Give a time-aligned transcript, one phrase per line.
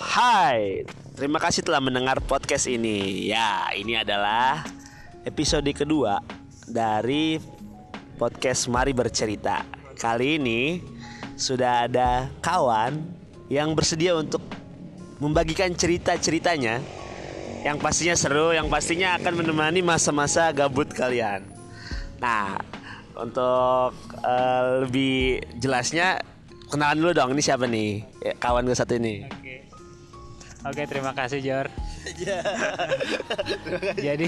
[0.00, 0.86] Hai,
[1.18, 3.26] terima kasih telah mendengar podcast ini.
[3.26, 4.62] Ya, ini adalah
[5.26, 6.22] episode kedua
[6.70, 7.42] dari
[8.14, 9.66] podcast Mari Bercerita.
[9.98, 10.78] Kali ini
[11.34, 13.02] sudah ada kawan
[13.50, 14.42] yang bersedia untuk
[15.18, 16.78] membagikan cerita-ceritanya
[17.66, 21.42] yang pastinya seru, yang pastinya akan menemani masa-masa gabut kalian.
[22.22, 22.54] Nah,
[23.18, 26.22] untuk uh, lebih jelasnya
[26.70, 28.06] kenalan dulu dong ini siapa nih
[28.38, 29.26] kawan gue satu ini
[30.66, 30.82] Oke.
[30.88, 31.66] Terima kasih Jor.
[34.04, 34.24] jadi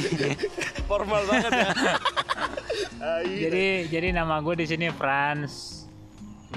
[0.84, 1.68] formal banget ya
[3.48, 5.82] jadi jadi nama gue di sini Franz.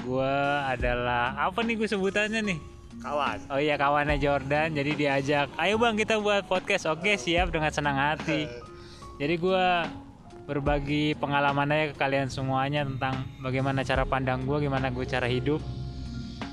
[0.04, 0.36] Gue
[0.68, 2.58] adalah apa nih gue sebutannya nih?
[3.02, 4.72] kawan Oh iya kawannya Jordan.
[4.72, 6.88] Jadi diajak, ayo bang kita buat podcast.
[6.88, 8.48] Oke siap dengan senang hati.
[9.20, 9.66] Jadi gue
[10.46, 15.58] berbagi pengalamannya ke kalian semuanya tentang bagaimana cara pandang gue, gimana gue cara hidup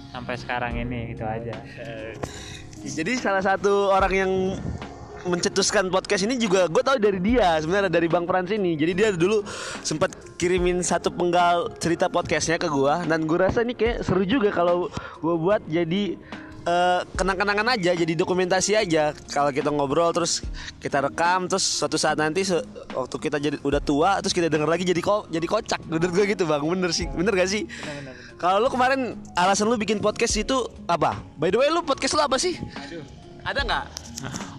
[0.10, 1.54] sampai sekarang ini itu aja.
[2.84, 4.32] Jadi salah satu orang yang
[5.24, 8.76] mencetuskan podcast ini juga gue tahu dari dia sebenarnya dari Bang Frans ini.
[8.76, 9.40] Jadi dia dulu
[9.80, 14.52] sempat kirimin satu penggal cerita podcastnya ke gue dan gue rasa ini kayak seru juga
[14.52, 14.92] kalau
[15.24, 16.20] gue buat jadi
[16.68, 19.16] eh, kenang-kenangan aja jadi dokumentasi aja.
[19.32, 20.44] Kalau kita ngobrol terus
[20.84, 22.44] kita rekam terus suatu saat nanti
[22.92, 25.80] waktu kita jadi udah tua terus kita denger lagi jadi kok jadi kocak.
[25.88, 26.60] Bener gue gitu bang.
[26.68, 27.08] Bener sih.
[27.08, 27.64] Bener gak sih
[28.44, 31.16] kalau lu kemarin alasan lu bikin podcast itu apa?
[31.40, 32.60] By the way lu podcast lu apa sih?
[32.60, 33.00] Aduh.
[33.48, 33.86] ada nggak?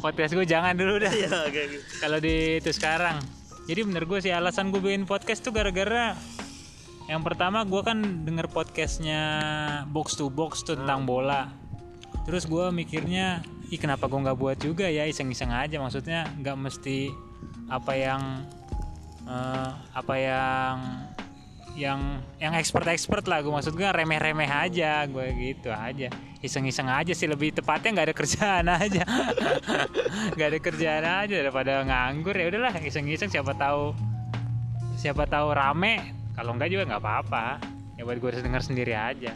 [0.00, 1.12] Podcast gue jangan dulu dah.
[1.12, 1.84] Iya, gitu.
[2.00, 3.20] kalau di itu sekarang.
[3.68, 6.16] Jadi bener gue sih alasan gue bikin podcast tuh gara-gara
[7.12, 9.20] yang pertama gue kan denger podcastnya
[9.92, 11.52] box to box tuh tentang bola.
[12.24, 15.04] Terus gue mikirnya ih kenapa gue nggak buat juga ya?
[15.04, 15.76] Iseng-iseng aja.
[15.76, 17.12] Maksudnya nggak mesti
[17.68, 18.48] apa yang
[19.28, 20.76] eh, apa yang
[21.74, 26.06] yang yang expert expert lah gue maksud gue remeh-remeh aja gue gitu aja
[26.38, 29.02] iseng-iseng aja sih lebih tepatnya nggak ada kerjaan aja
[30.38, 33.90] nggak ada kerjaan aja daripada nganggur ya udahlah iseng-iseng siapa tahu
[34.94, 37.58] siapa tahu rame kalau enggak juga nggak apa-apa
[37.98, 39.34] ya buat gue denger sendiri aja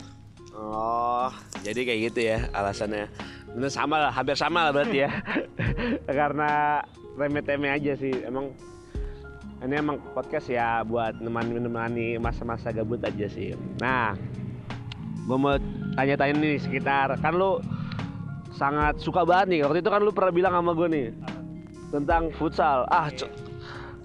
[0.58, 1.30] Oh,
[1.62, 3.06] jadi kayak gitu ya alasannya.
[3.54, 5.10] Bener sama lah, hampir sama lah berarti ya.
[6.18, 6.82] Karena
[7.14, 8.10] remeh-temeh aja sih.
[8.26, 8.50] Emang
[9.58, 13.58] ini emang podcast ya buat nemani-nemani masa-masa gabut aja sih.
[13.82, 14.14] Nah,
[15.26, 15.58] gue mau
[15.98, 17.58] tanya-tanya nih sekitar kan lu
[18.54, 19.60] sangat suka banget nih.
[19.66, 21.06] Waktu itu kan lu pernah bilang sama gue nih
[21.90, 22.86] tentang futsal.
[22.86, 23.34] Ah, cu-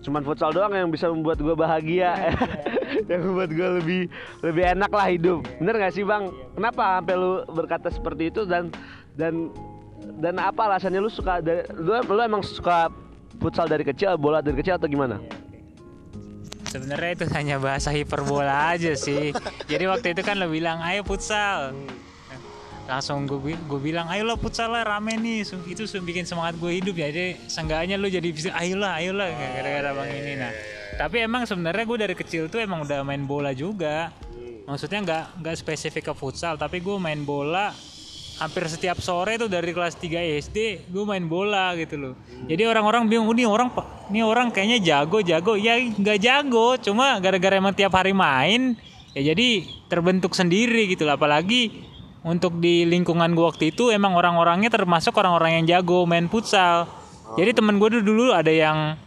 [0.03, 2.33] cuman futsal doang yang bisa membuat gue bahagia.
[3.09, 4.01] yang membuat gue lebih
[4.41, 5.45] lebih enak lah hidup.
[5.61, 6.33] Bener gak sih bang?
[6.57, 8.73] Kenapa sampai lu berkata seperti itu dan
[9.13, 9.53] dan
[10.17, 12.89] dan apa alasannya lu suka dari, lu, lu emang suka
[13.37, 15.21] futsal dari kecil, bola dari kecil atau gimana?
[16.73, 19.29] Sebenarnya itu hanya bahasa hiperbola aja sih.
[19.69, 21.77] Jadi waktu itu kan lo bilang ayo futsal.
[22.89, 25.45] Langsung gue, gue bilang ayolah futsal lah rame nih.
[25.69, 27.13] Itu bikin semangat gue hidup ya.
[27.13, 30.33] Jadi seenggaknya lo jadi bisa ayolah ayolah gara-gara bang ini.
[30.41, 30.53] nah
[30.93, 34.09] tapi emang sebenarnya gue dari kecil tuh emang udah main bola juga.
[34.65, 37.69] Maksudnya nggak nggak spesifik ke futsal tapi gue main bola
[38.41, 42.13] hampir setiap sore tuh dari kelas 3 SD gue main bola gitu loh.
[42.49, 43.69] Jadi orang-orang bingung "Oh, ini orang
[44.09, 45.53] ini orang kayaknya jago jago.
[45.53, 48.73] Ya nggak jago cuma gara-gara emang tiap hari main
[49.13, 51.13] ya jadi terbentuk sendiri gitu loh.
[51.13, 51.85] Apalagi
[52.25, 56.89] untuk di lingkungan gue waktu itu emang orang-orangnya termasuk orang-orang yang jago main futsal.
[57.37, 58.97] Jadi temen gue dulu dulu ada yang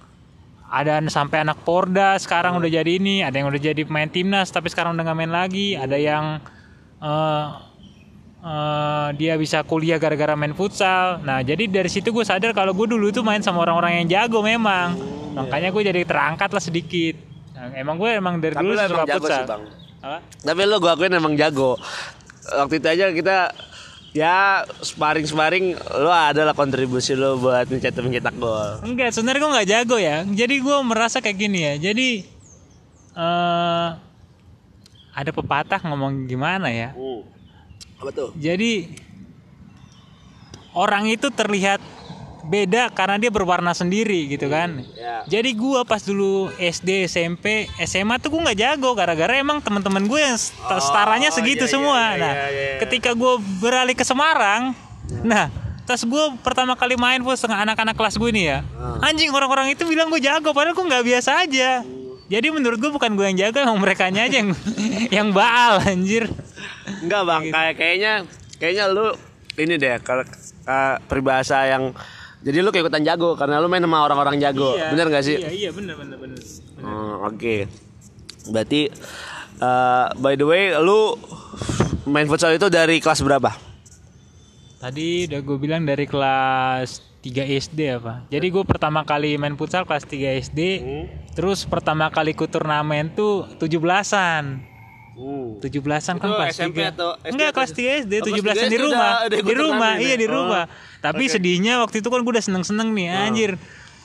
[0.66, 4.66] ada sampai anak Porda sekarang udah jadi ini ada yang udah jadi pemain timnas tapi
[4.66, 5.74] sekarang udah nggak main lagi.
[5.74, 6.24] Ada yang
[7.02, 7.65] eh,
[8.42, 12.86] eh, dia bisa kuliah gara-gara main futsal nah jadi dari situ gue sadar kalau gue
[12.88, 14.98] dulu tuh main sama orang-orang yang jago memang
[15.36, 17.26] makanya gue jadi terangkat lah sedikit
[17.56, 19.62] Nah, emang gue emang dari Tapi dulu lu suka futsal sih, Bang.
[20.04, 20.18] Apa?
[20.44, 21.80] Tapi lo gue akuin emang jago.
[22.52, 23.36] Waktu itu aja kita
[24.12, 25.72] ya sparring-sparring
[26.04, 28.84] lo adalah kontribusi lo buat mencetak mencetak gol.
[28.84, 30.16] Enggak, sebenarnya gue nggak jago ya.
[30.28, 31.74] Jadi gue merasa kayak gini ya.
[31.80, 32.08] Jadi
[33.16, 33.88] eh
[35.16, 36.92] ada pepatah ngomong gimana ya.
[36.92, 37.24] Hmm.
[38.06, 38.30] Apa tuh?
[38.38, 38.86] Jadi
[40.78, 41.82] orang itu terlihat
[42.46, 44.78] beda karena dia berwarna sendiri gitu kan.
[44.94, 45.26] Ya.
[45.26, 50.20] Jadi gua pas dulu SD, SMP, SMA tuh gua nggak jago gara-gara emang teman-teman gue
[50.22, 52.14] yang st- setaranya segitu iya, semua.
[52.14, 52.78] iya, nah, iya, iya.
[52.86, 54.70] ketika gua beralih ke Semarang,
[55.26, 55.50] nah
[55.86, 58.58] tas gue pertama kali main full setengah anak-anak kelas gue nih ya,
[59.02, 61.82] anjing orang-orang itu bilang gue jago padahal gue nggak biasa aja.
[62.26, 64.50] Jadi menurut gue bukan gue yang jago, emang mereka aja yang
[65.22, 66.26] yang baal anjir.
[67.02, 68.12] Enggak bang, kayak kayaknya
[68.56, 69.06] kayaknya lu
[69.56, 70.24] ini deh kalau
[70.68, 71.96] uh, peribahasa yang
[72.46, 74.78] jadi lu keikutan jago karena lu main sama orang-orang jago.
[74.78, 75.34] Bener gak sih?
[75.40, 76.38] Iya, iya bener bener bener.
[76.78, 77.66] Hmm, Oke.
[78.46, 78.86] Berarti
[79.58, 81.18] uh, by the way lu
[82.06, 83.50] main futsal itu dari kelas berapa?
[84.78, 88.22] Tadi udah gue bilang dari kelas 3 SD apa.
[88.30, 90.60] Jadi gue pertama kali main futsal kelas 3 SD.
[90.78, 91.04] Hmm.
[91.34, 94.75] Terus pertama kali ikut turnamen tuh 17-an.
[95.16, 95.56] Hmm.
[95.58, 96.92] 17-an kan kelas SMP 3.
[96.92, 98.92] atau SD Enggak, kelas 3 SD, Oh, 17-an 3 di rumah.
[98.92, 100.14] udah- udah ikut di rumah, iya ya?
[100.14, 100.32] di Oh.
[100.36, 100.64] rumah.
[100.98, 103.24] Tapi sedihnya waktu itu kan gue udah seneng-seneng nih, Oh.
[103.24, 103.52] anjir.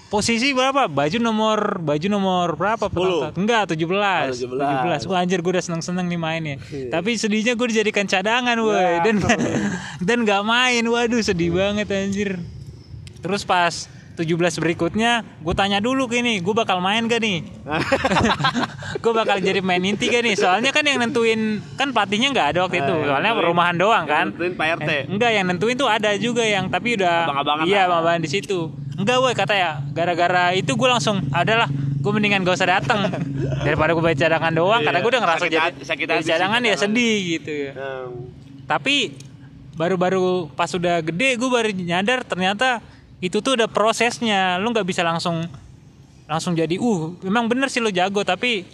[0.07, 0.87] Posisi berapa?
[0.87, 2.85] Baju nomor baju nomor berapa?
[2.85, 2.91] 10.
[2.91, 3.31] penonton?
[3.37, 4.27] Enggak, 17.
[4.27, 4.59] Oh, 17.
[4.59, 5.03] 17.
[5.05, 6.55] Wah, anjir gue udah seneng-seneng nih mainnya.
[6.65, 6.91] Iya.
[6.91, 8.75] Tapi sedihnya gue dijadikan cadangan, woi.
[8.75, 8.99] Ya.
[9.01, 9.23] Dan
[10.07, 10.83] dan nggak main.
[10.83, 12.39] Waduh, sedih banget anjir.
[13.19, 14.27] Terus pas 17
[14.57, 17.41] berikutnya, gue tanya dulu ke ini, gue bakal main gak nih?
[19.01, 20.35] gue bakal jadi main inti gak nih?
[20.35, 21.39] Soalnya kan yang nentuin,
[21.73, 22.93] kan pelatihnya nggak ada waktu itu.
[22.93, 24.25] Ah, Soalnya nentuin- rumahan doang kan.
[24.29, 24.89] nentuin Pak RT.
[24.89, 28.59] Eh, enggak, yang nentuin tuh ada juga yang tapi udah Abang-abangan Iya, abang-abangan di situ.
[28.93, 32.99] Enggak, woi kata ya, gara-gara itu gue langsung adalah gue mendingan gak usah datang
[33.65, 36.29] daripada gue baca cadangan doang Iya, karena gue udah ngerasa sakit jadi, sakit jadi hati
[36.31, 38.09] cadangan ya sedih gitu ya Hmm.
[38.65, 38.95] tapi
[39.71, 42.81] baru-baru pas udah gede gue baru nyadar ternyata
[43.21, 45.45] itu tuh udah prosesnya lu nggak bisa langsung
[46.25, 48.65] langsung jadi uh memang bener sih lo jago tapi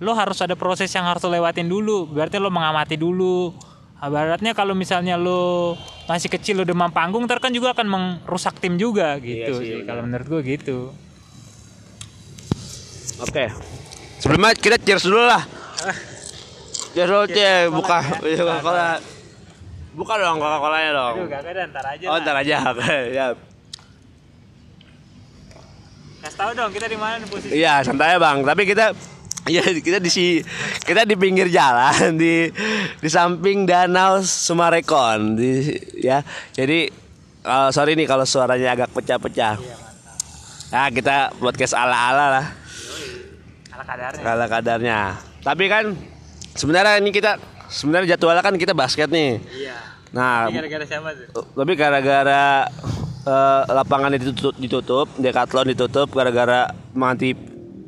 [0.00, 3.52] lo harus ada proses yang harus lo lewatin dulu berarti lo mengamati dulu
[4.00, 5.76] Baratnya kalau misalnya lo
[6.08, 7.84] masih kecil lo demam panggung ntar kan juga akan
[8.24, 10.96] merusak tim juga gitu Iya sih, kalau menurut gue gitu
[13.20, 13.52] Oke.
[14.20, 15.44] Sebelumnya kita cheers dulu lah.
[16.96, 17.68] Cheers dulu, Cek.
[17.68, 18.90] Buka iya, Coca-Cola.
[19.92, 21.14] Buka dong Coca-Colanya dong.
[21.20, 22.56] Aduh gak ada ntar aja Oh, ntar aja.
[22.72, 23.26] Oke, ya.
[26.20, 28.44] Kasih tahu dong kita di mana posisi Iya, santai Bang.
[28.44, 28.92] Tapi kita
[29.48, 30.44] ya kita di si
[30.84, 32.52] kita di pinggir jalan di
[33.00, 36.20] di samping danau Sumarekon di ya.
[36.52, 36.92] Jadi
[37.40, 39.56] kalau sorry nih kalau suaranya agak pecah-pecah.
[40.70, 42.46] Nah, kita podcast ala-ala lah.
[43.74, 44.98] ala kadarnya Kala kadarnya.
[45.40, 45.84] Tapi kan
[46.52, 47.40] sebenarnya ini kita
[47.72, 49.40] sebenarnya jadwalnya kan kita basket nih.
[49.56, 49.78] iya
[50.10, 52.66] Nah, gara-gara siapa tuh tapi gara-gara
[53.24, 57.34] eh, lapangan ditutup, ditutup, Decathlon ditutup gara-gara menganti,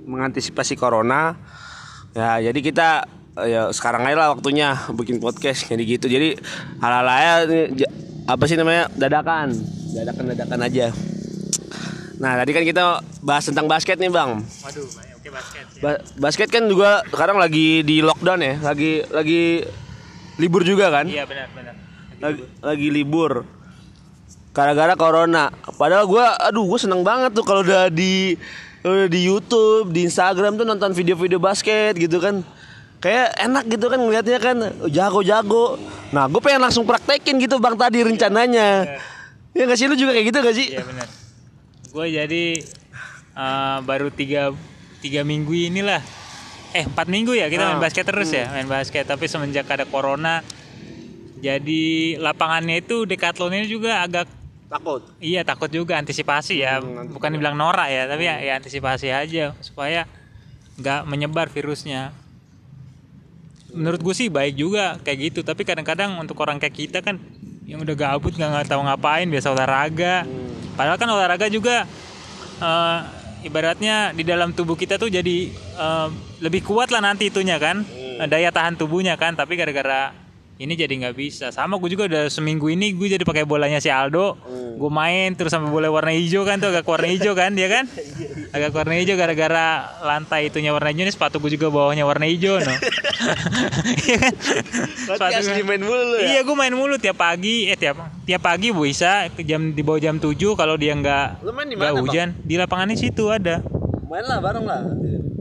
[0.04, 1.36] mengantisipasi corona.
[2.12, 2.88] Ya, jadi kita
[3.40, 6.06] eh, ya sekarang aja lah waktunya bikin podcast jadi gitu.
[6.08, 6.36] Jadi
[6.80, 7.86] hal-hal aja
[8.28, 8.86] apa sih namanya?
[8.94, 9.56] dadakan.
[9.92, 10.86] Dadakan-dadakan aja.
[12.22, 12.84] Nah, tadi kan kita
[13.18, 14.46] bahas tentang basket nih, Bang.
[14.62, 15.80] waduh oke basket ya.
[15.82, 19.66] Ba- basket kan juga sekarang lagi di lockdown ya, lagi lagi
[20.38, 21.10] libur juga kan?
[21.10, 21.74] iya benar benar
[22.22, 23.42] Lagi, lagi libur.
[24.52, 25.48] Gara-gara corona.
[25.80, 28.36] Padahal gua aduh gue seneng banget tuh kalau udah di
[28.84, 32.44] udah di YouTube, di Instagram tuh nonton video-video basket gitu kan.
[33.02, 34.56] Kayak enak gitu kan ngelihatnya kan
[34.86, 35.74] jago-jago.
[36.14, 39.00] Nah, gue pengen langsung praktekin gitu Bang tadi rencananya.
[39.56, 40.66] Ya nggak sih lu juga kayak gitu gak sih?
[40.70, 41.08] Iya benar.
[41.90, 42.44] Gue jadi
[43.32, 44.52] eh, baru tiga
[45.00, 45.98] tiga minggu inilah.
[46.76, 47.84] Eh empat minggu ya kita main Ah.
[47.84, 49.04] basket terus ya main basket.
[49.04, 50.40] Tapi semenjak ada corona,
[51.42, 54.30] jadi lapangannya itu Decathlonnya juga agak
[54.72, 55.04] Takut.
[55.20, 56.80] iya takut juga antisipasi ya.
[56.80, 60.08] Hmm, Bukan dibilang norak ya, tapi ya, ya antisipasi aja supaya
[60.80, 62.16] nggak menyebar virusnya.
[63.76, 65.40] Menurut gue sih baik juga kayak gitu.
[65.44, 67.20] Tapi kadang-kadang untuk orang kayak kita kan
[67.68, 70.24] yang udah gabut nggak nggak tahu ngapain biasa olahraga.
[70.72, 71.84] Padahal kan olahraga juga
[72.60, 72.98] eh,
[73.44, 76.08] ibaratnya di dalam tubuh kita tuh jadi eh,
[76.40, 79.32] lebih kuat lah nanti itunya kan Eh, daya tahan tubuhnya kan.
[79.32, 80.12] Tapi gara-gara
[80.60, 81.48] ini jadi nggak bisa.
[81.48, 84.36] Sama gue juga udah seminggu ini gue jadi pakai bolanya si Aldo.
[84.76, 87.88] Gue main terus sampai bola warna hijau kan tuh agak warna hijau kan dia kan.
[88.52, 92.60] Agak warna hijau gara-gara lantai itunya warna hijau ini sepatu gue juga bawahnya warna hijau
[92.60, 92.68] no.
[94.02, 94.34] Iya kan?
[95.32, 96.36] Asli main mulu lu ya?
[96.36, 97.96] Iya gue main mulu tiap pagi eh tiap
[98.28, 102.04] tiap pagi bisa ke jam di bawah jam 7 kalau dia nggak nggak mana, Bang?
[102.04, 103.64] hujan di lapangan di situ ada.
[104.04, 104.84] Main lah bareng lah.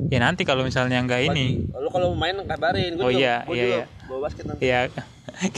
[0.08, 2.96] Ya nanti kalau misalnya nggak ini Lu kalau main kabarin.
[3.02, 3.86] Oh iya, iya, iya.
[4.12, 4.68] Bawa basket nanti.
[4.68, 4.92] ya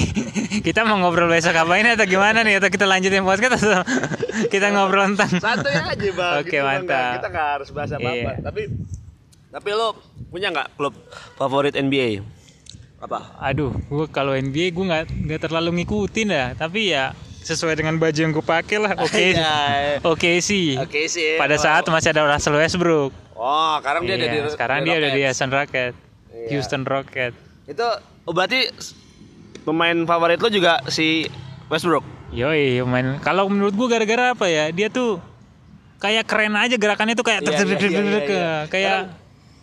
[0.68, 3.82] kita mau ngobrol besok apa ini atau gimana nih atau kita lanjutin podcast atau
[4.54, 6.34] kita ngobrol tentang Santuy aja bang.
[6.40, 6.86] Oke, Gitu, Bang.
[6.86, 7.14] mantap.
[7.18, 8.14] Kita nggak harus bahas apa apa.
[8.14, 8.34] Iya.
[8.40, 8.62] Tapi
[9.50, 9.98] tapi lo
[10.30, 10.94] punya nggak klub
[11.34, 12.22] favorit NBA?
[13.00, 13.36] Apa?
[13.38, 17.12] aduh gue kalau NBA gue nggak nggak terlalu ngikutin ya tapi ya
[17.44, 20.00] sesuai dengan baju yang gue pakai lah oke Iya.
[20.00, 21.36] oke sih Oke sih.
[21.36, 25.12] pada saat masih ada Russell Westbrook Oh, sekarang dia ada di Iya, sekarang dia udah
[25.12, 25.94] di Houston Rocket
[26.32, 26.48] Iya.
[26.50, 27.34] Houston Rocket
[27.68, 27.88] Itu
[28.26, 28.72] oh, berarti
[29.64, 31.28] pemain favorit lo juga si
[31.72, 32.04] Westbrook.
[32.34, 33.22] Yoi, main.
[33.22, 34.74] Kalau menurut gua gara-gara apa ya?
[34.74, 35.22] Dia tuh
[36.02, 38.54] kayak keren aja gerakannya tuh kayak Iya, iya, iya, iya, iya.
[38.68, 39.00] kayak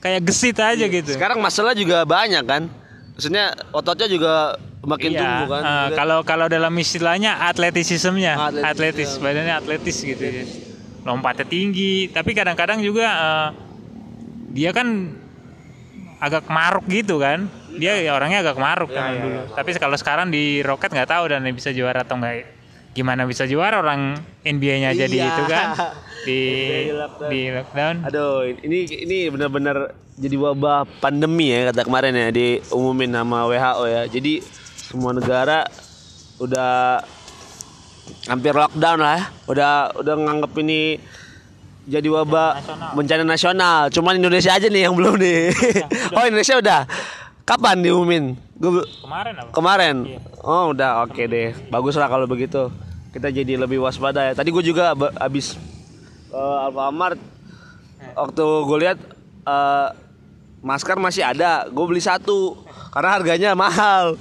[0.00, 1.10] kayak gesit aja gitu.
[1.12, 2.70] Sekarang masalah juga banyak kan.
[3.18, 5.62] Maksudnya ototnya juga makin Iya, tumbuh kan.
[5.62, 9.20] eh, kalau kalau dalam istilahnya atletisismnya, Atletis, atletis, iya.
[9.20, 10.44] badannya atletis gitu ya.
[11.04, 13.48] Lompatnya tinggi, tapi kadang-kadang juga eh,
[14.56, 15.12] dia kan
[16.16, 17.44] agak maruk gitu kan.
[17.78, 19.38] Dia ya orangnya agak maruk Iya, kan iya, dulu.
[19.54, 22.58] Tapi kalau sekarang di Rocket nggak tahu dan bisa juara atau enggak.
[22.90, 25.28] gimana bisa juara orang NBA-nya jadi Iya.
[25.30, 25.66] itu kan
[26.26, 26.40] di
[26.82, 27.30] di lockdown.
[27.30, 27.94] di lockdown.
[28.02, 29.76] Aduh, ini ini benar-benar
[30.18, 34.02] jadi wabah pandemi ya kata kemarin ya diumumin sama WHO ya.
[34.10, 34.42] Jadi
[34.74, 35.62] semua negara
[36.36, 36.98] udah
[38.26, 39.22] hampir lockdown lah ya.
[39.46, 40.98] Udah udah nganggep ini
[41.86, 42.90] jadi wabah nasional.
[42.94, 43.80] bencana nasional.
[43.88, 45.54] Cuman Indonesia aja nih yang belum nih.
[46.18, 46.80] oh, Indonesia udah.
[47.44, 48.38] Kapan diumumin?
[48.60, 49.50] Gue Kemarin apa?
[49.50, 49.96] Kemarin.
[50.06, 50.18] Iya.
[50.44, 51.56] Oh, udah oke deh.
[51.72, 52.70] Bagus lah kalau begitu.
[53.10, 54.32] Kita jadi lebih waspada ya.
[54.36, 55.58] Tadi gue juga habis
[56.30, 57.18] eh, Alfamart
[58.14, 58.98] waktu gue lihat
[59.48, 59.88] eh,
[60.60, 62.60] masker masih ada, gue beli satu
[62.92, 64.14] karena harganya mahal.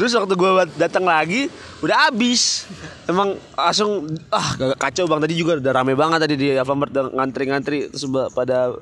[0.00, 0.50] Terus waktu gue
[0.80, 1.52] datang lagi
[1.84, 2.66] udah habis.
[3.06, 8.06] Emang langsung ah kacau bang tadi juga udah rame banget tadi di Alfamart ngantri-ngantri terus
[8.32, 8.78] pada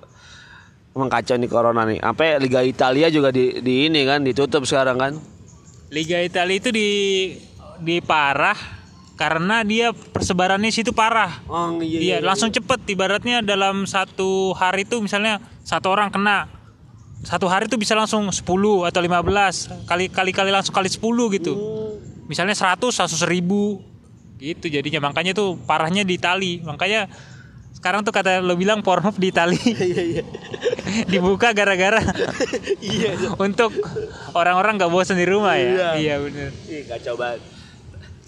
[0.96, 1.98] emang kacau nih corona nih.
[2.02, 5.12] Sampai Liga Italia juga di, di ini kan ditutup sekarang kan.
[5.90, 6.88] Liga Italia itu di
[7.80, 8.56] di parah
[9.18, 11.44] karena dia persebarannya situ parah.
[11.50, 12.88] Oh Iya, langsung cepet.
[12.88, 16.48] Ibaratnya dalam satu hari itu misalnya satu orang kena
[17.20, 18.40] satu hari itu bisa langsung 10
[18.88, 21.04] atau 15 kali kali kali langsung kali 10
[21.36, 21.52] gitu.
[22.32, 23.84] Misalnya 100 100 ribu
[24.40, 27.12] gitu jadinya makanya tuh parahnya di Itali makanya
[27.80, 29.56] sekarang tuh kata lo bilang Pornhub di Itali
[31.12, 32.04] dibuka gara-gara
[33.46, 33.72] untuk
[34.32, 35.88] orang-orang nggak bosan di rumah ya Iya.
[35.96, 37.40] iya bener Ih kacau banget.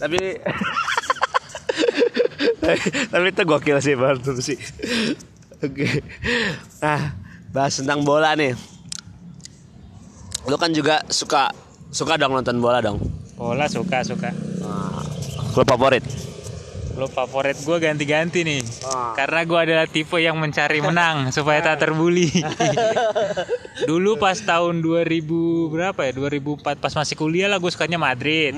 [0.01, 0.19] Tapi
[3.07, 4.59] tapi itu gokil sih Bartum sih.
[5.63, 6.03] Oke.
[6.81, 7.15] Nah,
[7.53, 8.57] bahas tentang bola nih.
[10.49, 11.55] Lu kan juga suka
[11.93, 12.99] suka dong nonton bola dong.
[13.37, 15.03] bola suka suka Nah,
[15.55, 16.03] klub favorit.
[16.93, 18.61] Lo favorit gue ganti-ganti nih.
[18.85, 19.13] Ah.
[19.15, 22.29] karena gue adalah tipe yang mencari menang supaya tak terbuli.
[23.89, 25.25] Dulu pas tahun 2000
[25.69, 26.13] berapa ya?
[26.15, 28.53] 2004 pas masih kuliah lah gue sukanya Madrid.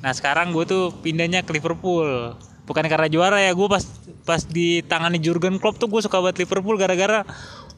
[0.00, 2.36] Nah sekarang gue tuh pindahnya ke Liverpool.
[2.62, 3.82] Bukan karena juara ya gue pas
[4.22, 7.26] pas di tangani Jurgen Klopp tuh gue suka banget Liverpool gara-gara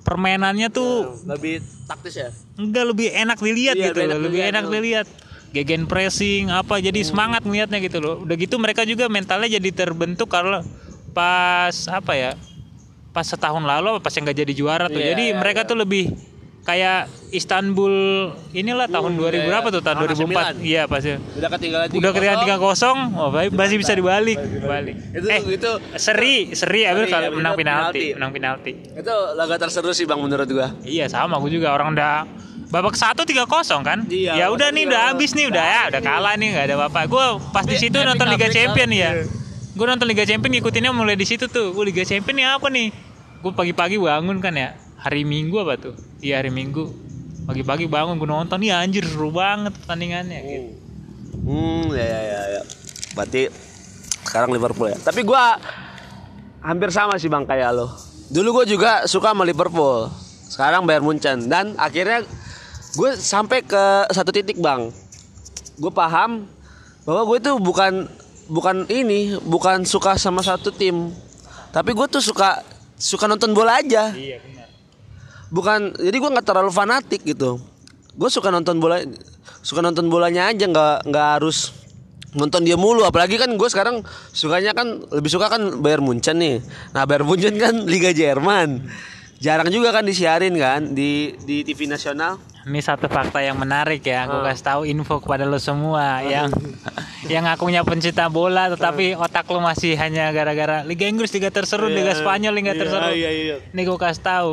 [0.02, 2.28] permainannya tuh Lebih taktis ya.
[2.54, 4.72] enggak lebih enak dilihat Iya, gitu lebih loh enak lebih dilihat enak tuh.
[4.74, 5.06] dilihat
[5.52, 8.16] gegen pressing apa jadi semangat ngeliatnya gitu loh.
[8.24, 10.64] Udah gitu mereka juga mentalnya jadi terbentuk kalau
[11.12, 12.32] pas apa ya
[13.12, 14.98] pas setahun lalu apa pas yang nggak jadi juara tuh.
[14.98, 16.16] Iya, jadi iya, mereka tuh lebih
[16.62, 17.92] kayak Istanbul
[18.54, 19.82] inilah tahun 2000 iya, berapa tuh?
[19.82, 21.20] Tahun Tahun 2004 iya pas ya.
[21.20, 22.98] Udah ketinggalan udah ketinggalan tiga kosong.
[23.18, 24.38] Oh baik masih bisa dibalik.
[24.40, 24.96] Balik.
[25.12, 26.88] Itu eh itu seri seri.
[26.88, 28.16] Abel kalau habis menang penalti.
[28.16, 28.72] menang penalti.
[28.96, 30.72] Itu laga terseru sih Bang menurut gua.
[30.86, 31.74] Iya sama aku juga.
[31.74, 32.24] Orang udah
[32.72, 34.08] babak satu tiga kosong kan?
[34.08, 34.90] Iya, ya udah nih iya.
[34.90, 37.00] udah habis nih udah ya udah kalah nih nggak ada apa-apa.
[37.04, 38.96] Gue pas di situ nonton Liga Champion ya.
[38.96, 39.10] iya.
[39.76, 41.76] Gue nonton Liga Champion ngikutinnya mulai di situ tuh.
[41.76, 42.88] Gue Liga Champion nih apa nih?
[43.44, 44.72] Gue pagi-pagi bangun kan ya.
[44.96, 45.94] Hari Minggu apa tuh?
[46.24, 46.88] Iya hari Minggu.
[47.44, 50.68] Pagi-pagi bangun gue nonton nih anjir seru banget pertandingannya gitu.
[51.44, 52.40] Hmm, ya ya ya.
[52.56, 52.62] ya.
[53.12, 53.52] Berarti
[54.24, 54.96] sekarang Liverpool ya.
[54.96, 55.60] Tapi gua
[56.64, 57.92] hampir sama sih Bang kayak lo.
[58.32, 60.08] Dulu gue juga suka sama Liverpool.
[60.48, 62.24] Sekarang Bayern Munchen dan akhirnya
[62.92, 64.92] gue sampai ke satu titik Bang.
[65.80, 66.44] Gue paham
[67.02, 68.06] bahwa gue tuh bukan
[68.46, 71.10] bukan ini, bukan suka sama satu tim.
[71.72, 72.60] Tapi gue tuh suka
[73.02, 74.70] suka nonton bola aja Iya benar.
[75.50, 77.58] bukan jadi gue nggak terlalu fanatik gitu
[78.14, 79.02] gue suka nonton bola
[79.66, 81.74] suka nonton bolanya aja nggak nggak harus
[82.30, 86.62] nonton dia mulu apalagi kan gue sekarang sukanya kan lebih suka kan Bayern Munchen nih
[86.94, 88.86] nah Bayern Munchen kan Liga Jerman
[89.42, 94.22] jarang juga kan disiarin kan di di TV nasional Ini satu fakta yang menarik ya,
[94.22, 94.44] aku Ah.
[94.48, 96.46] kasih tahu info kepada lo semua yang
[97.24, 102.14] yang ngakunya pencinta bola tetapi otak lo masih hanya gara-gara Liga Inggris liga terseru, Liga
[102.14, 103.10] Spanyol liga terseru.
[103.10, 103.56] iya, iya.
[103.66, 104.50] Ini gue kasih tahu,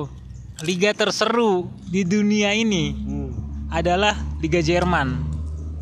[0.64, 3.30] liga terseru di dunia ini Hmm.
[3.70, 5.30] adalah Liga Jerman.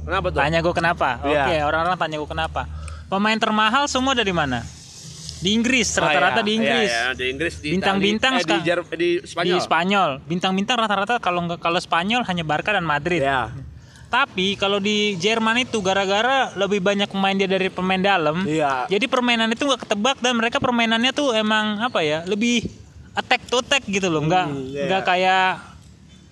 [0.04, 1.10] kenapa tuh Tanya gue kenapa?
[1.22, 1.44] Iya.
[1.44, 2.62] Oke, orang-orang tanya gue kenapa.
[3.08, 4.64] Pemain termahal semua dari mana?
[5.38, 6.44] Di Inggris, Oh, rata-rata iya.
[6.44, 6.89] di Inggris.
[6.89, 10.77] Iya, iya, di Inggris di Bintang-bintang Itali- eh, di, Jer- di Spanyol Di Spanyol, bintang-bintang
[10.77, 13.22] rata-rata kalau kalau Spanyol hanya Barca dan Madrid.
[13.22, 13.53] ya
[14.08, 18.39] Tapi kalau di Jerman itu gara-gara lebih banyak pemain dia dari pemain dalam.
[18.41, 18.88] Iya.
[18.88, 22.63] Jadi permainan itu nggak ketebak dan mereka permainannya tuh emang apa ya lebih
[23.13, 24.24] attack to attack gitu loh.
[24.24, 25.48] Nggak Hmm, nggak kayak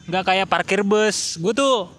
[0.07, 1.35] nggak kayak parkir bus.
[1.35, 1.91] Gue tuh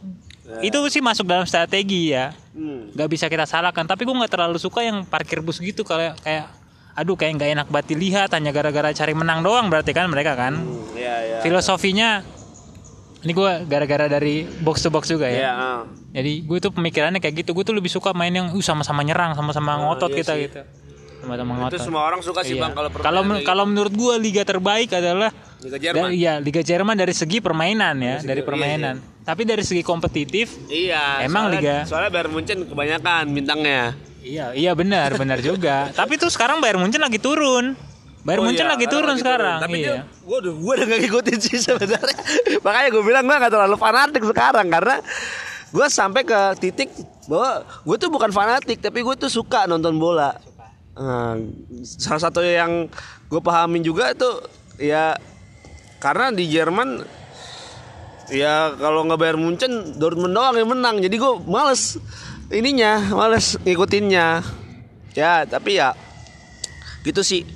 [0.59, 2.33] itu sih masuk dalam strategi ya.
[2.51, 2.89] Hmm.
[2.91, 3.85] Nggak bisa kita salahkan.
[3.85, 6.49] Tapi gue nggak terlalu suka yang parkir bus gitu kayak kayak
[6.97, 10.57] aduh kayak nggak enak banget dilihat hanya gara-gara cari menang doang berarti kan mereka kan.
[10.57, 12.25] Hmm, iya iya Filosofinya
[13.21, 15.39] ini gue gara-gara dari box to box juga ya.
[15.41, 15.81] Iya, ah.
[16.11, 17.53] Jadi gue tuh pemikirannya kayak gitu.
[17.53, 20.43] Gue tuh lebih suka main yang uh, sama-sama nyerang, sama-sama ngotot iya kita sih.
[20.47, 20.61] gitu.
[21.21, 21.81] Sama-sama itu ngotot.
[21.83, 22.63] semua orang suka sih Iya.
[22.63, 25.67] Bang kalau Kalau kalau menurut gue liga terbaik adalah gitu.
[25.67, 28.95] Liga Jerman dari, iya Liga Jerman dari segi permainan ya, dari iya, permainan.
[29.27, 31.27] Tapi dari segi kompetitif, Iya.
[31.27, 33.97] Emang soalnya, Liga- Soalnya Bayern Munchen kebanyakan bintangnya.
[34.27, 35.89] Iya, iya benar, benar juga.
[35.99, 37.79] Tapi tuh sekarang Bayern Munchen lagi turun.
[38.27, 39.59] Bayern Oh Munchen iya, lagi turun lagi sekarang.
[39.63, 40.03] Tapi iya.
[40.03, 42.19] dia, gue udah, gue udah gak ngikutin sih sebenarnya.
[42.67, 44.97] Makanya gue bilang gue gak terlalu fanatik sekarang karena
[45.71, 46.91] gue sampai ke titik
[47.31, 50.35] bahwa gue tuh bukan fanatik tapi gue tuh suka nonton bola.
[50.97, 51.39] Nah,
[51.87, 52.91] salah satu yang
[53.31, 54.31] gue pahamin juga itu
[54.83, 55.15] ya
[56.03, 57.05] karena di Jerman
[58.33, 62.01] ya kalau nggak bayar Munchen Dortmund doang yang menang jadi gue males
[62.51, 64.43] ininya males ngikutinnya.
[65.17, 65.97] Ya tapi ya
[67.03, 67.47] gitu sih.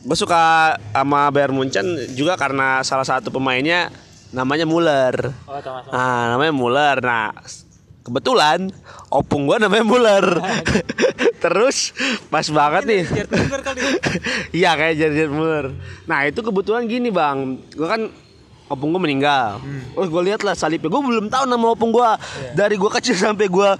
[0.00, 1.84] Gue suka sama Bayern Munchen
[2.16, 3.92] juga karena salah satu pemainnya
[4.30, 5.58] namanya Muller Oh,
[5.90, 7.34] nah namanya Muller nah
[8.00, 8.72] kebetulan
[9.12, 10.26] opung gue namanya Muller
[11.44, 11.92] terus
[12.32, 13.02] pas banget nih.
[14.60, 15.66] Iya kayak Jared Muller.
[16.04, 18.12] Nah itu kebetulan gini bang, gue kan
[18.70, 19.58] opung gue meninggal.
[19.98, 20.86] Oh gue lihat lah salibnya.
[20.86, 22.10] Gue belum tahu nama opung gue.
[22.54, 23.70] Dari gue kecil sampai gue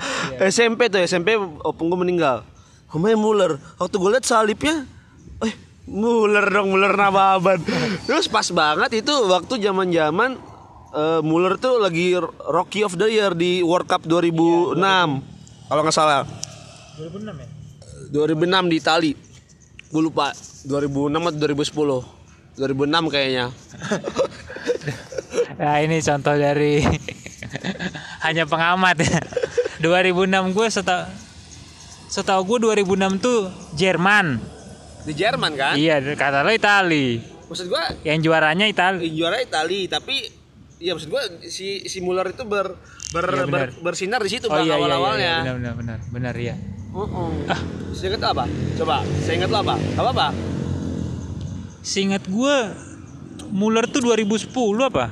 [0.51, 2.43] SMP tuh SMP opung gue meninggal.
[2.91, 3.53] Namanya Muller.
[3.79, 4.83] Waktu gue lihat salibnya,
[5.47, 5.55] eh
[5.87, 7.63] Muller dong Muller nama aban.
[8.11, 10.31] Terus pas banget itu waktu zaman zaman
[11.23, 12.19] Muller tuh lagi
[12.51, 14.75] Rocky of the Year di World Cup 2006
[15.71, 16.27] kalau nggak salah.
[16.99, 17.49] 2006 ya?
[18.11, 19.13] 2006 di Itali.
[19.87, 20.35] Gue lupa
[20.67, 22.59] 2006 atau 2010.
[22.59, 23.47] 2006 kayaknya.
[25.61, 26.81] Nah ini contoh dari
[28.25, 29.21] hanya pengamat ya.
[29.79, 31.05] 2006 gue setahu
[32.09, 33.41] setahu gue 2006 tuh
[33.75, 34.41] Jerman.
[35.01, 35.75] Di Jerman kan?
[35.75, 37.21] Iya kata lo Itali.
[37.45, 38.99] Maksud gua Yang juaranya Itali.
[39.03, 40.23] eh, juara Itali tapi
[40.77, 42.73] ya maksud gua si si Muller itu ber,
[43.11, 45.35] ber, Iya, ber- bersinar di situ Oh bang iya iya, iya awal-awalnya.
[45.41, 46.55] benar benar benar benar ya.
[46.91, 47.31] Heeh.
[47.91, 48.45] Saya ingat apa?
[48.75, 49.75] Coba, saya ingat lo apa?
[49.95, 50.27] Apa apa?
[51.81, 52.57] Seingat gue
[53.51, 54.47] Muller tuh 2010
[54.81, 55.11] apa?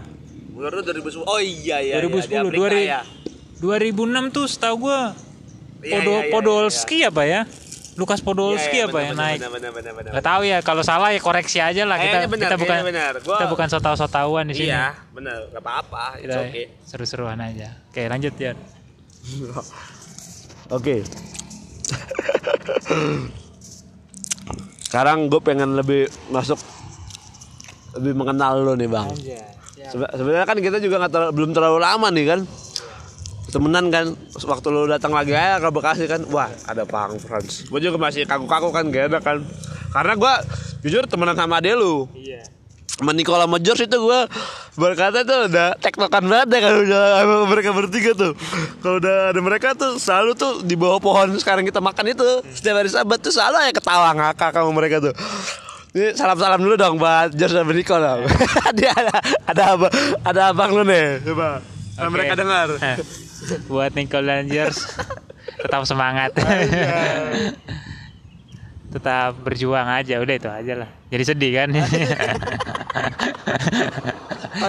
[0.59, 1.23] Muller itu 2010.
[1.23, 1.95] Oh iya iya.
[1.95, 3.01] iya, di 2010 Amerika 2000 ya.
[3.63, 5.01] 2006 tuh setahu gue
[5.79, 7.41] Iya, Podo, iya, iya, Podolski apa ya?
[7.95, 9.39] Lukas Podolski Iya, iya, apa ya benar, naik?
[9.39, 10.11] Benar benar benar.
[10.19, 13.13] Gak tahu ya kalau salah ya koreksi aja lah kita benar, kita bukan benar.
[13.23, 14.75] Gua- kita bukan so tahu so tahuan di sini.
[14.75, 15.39] Iya, benar.
[15.55, 16.19] Gak apa-apa.
[16.19, 16.67] It's Kita okay.
[16.83, 17.79] seru-seruan aja.
[17.87, 18.59] Oke lanjut ya.
[20.75, 20.95] Oke.
[24.83, 26.59] Sekarang gue pengen lebih masuk
[27.95, 29.07] lebih mengenal lo nih bang.
[29.15, 29.58] Sebe-
[29.89, 32.41] Sebenarnya kan kita juga nggak terlalu- belum terlalu lama nih kan.
[33.49, 34.13] Temenan kan,
[34.45, 37.65] waktu lo datang lagi aja ke Bekasi kan, wah ada Bang Frans.
[37.65, 39.41] Gue juga masih kaku-kaku kan, gak ada kan.
[39.89, 40.35] Karena gue
[40.85, 42.05] jujur temenan sama ade lu.
[42.13, 42.45] Iya.
[43.01, 44.21] Sama Nicola sama George itu gue
[44.77, 48.33] berkata tuh udah tektokan banget ya kalau udah sama mereka bertiga tuh.
[48.85, 52.85] Kalau udah ada mereka tuh selalu tuh di bawah pohon sekarang kita makan itu setiap
[52.85, 55.15] hari sabat tuh selalu ya ketawa ngakak sama mereka tuh.
[55.89, 58.21] Ini salam-salam dulu dong buat George sama Nicola.
[58.79, 59.15] Dia ada
[59.49, 59.89] ada apa
[60.21, 61.65] ada abang lu nih coba.
[61.99, 62.09] Oke.
[62.13, 62.69] mereka dengar.
[63.67, 64.85] Buat Nicole Rangers
[65.59, 66.37] tetap semangat.
[68.89, 70.91] tetap berjuang aja udah itu aja lah.
[71.13, 71.69] Jadi sedih kan?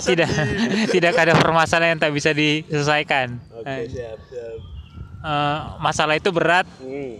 [0.07, 0.29] tidak
[0.91, 3.39] tidak ada permasalahan yang tak bisa diselesaikan.
[3.59, 4.57] Oke, siap, siap.
[5.19, 7.19] Eh, masalah itu berat Hmm.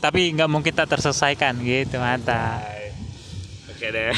[0.00, 2.75] tapi nggak mungkin tak terselesaikan gitu mantap.
[3.76, 4.08] Oke deh.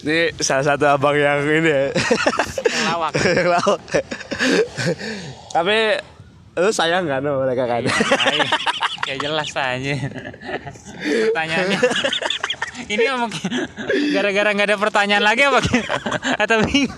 [0.00, 1.92] Ini salah satu abang yang ini ya.
[1.92, 3.12] Yang lawak.
[3.36, 3.80] yang lawak.
[5.52, 5.76] Tapi
[6.56, 7.84] lu sayang kan sama mereka kan?
[8.24, 8.40] Ay,
[9.04, 9.94] ya jelas aja.
[11.04, 11.78] Pertanyaannya.
[12.88, 13.52] Ini mungkin
[14.16, 15.60] gara-gara nggak ada pertanyaan lagi apa?
[16.40, 16.96] Atau bingung?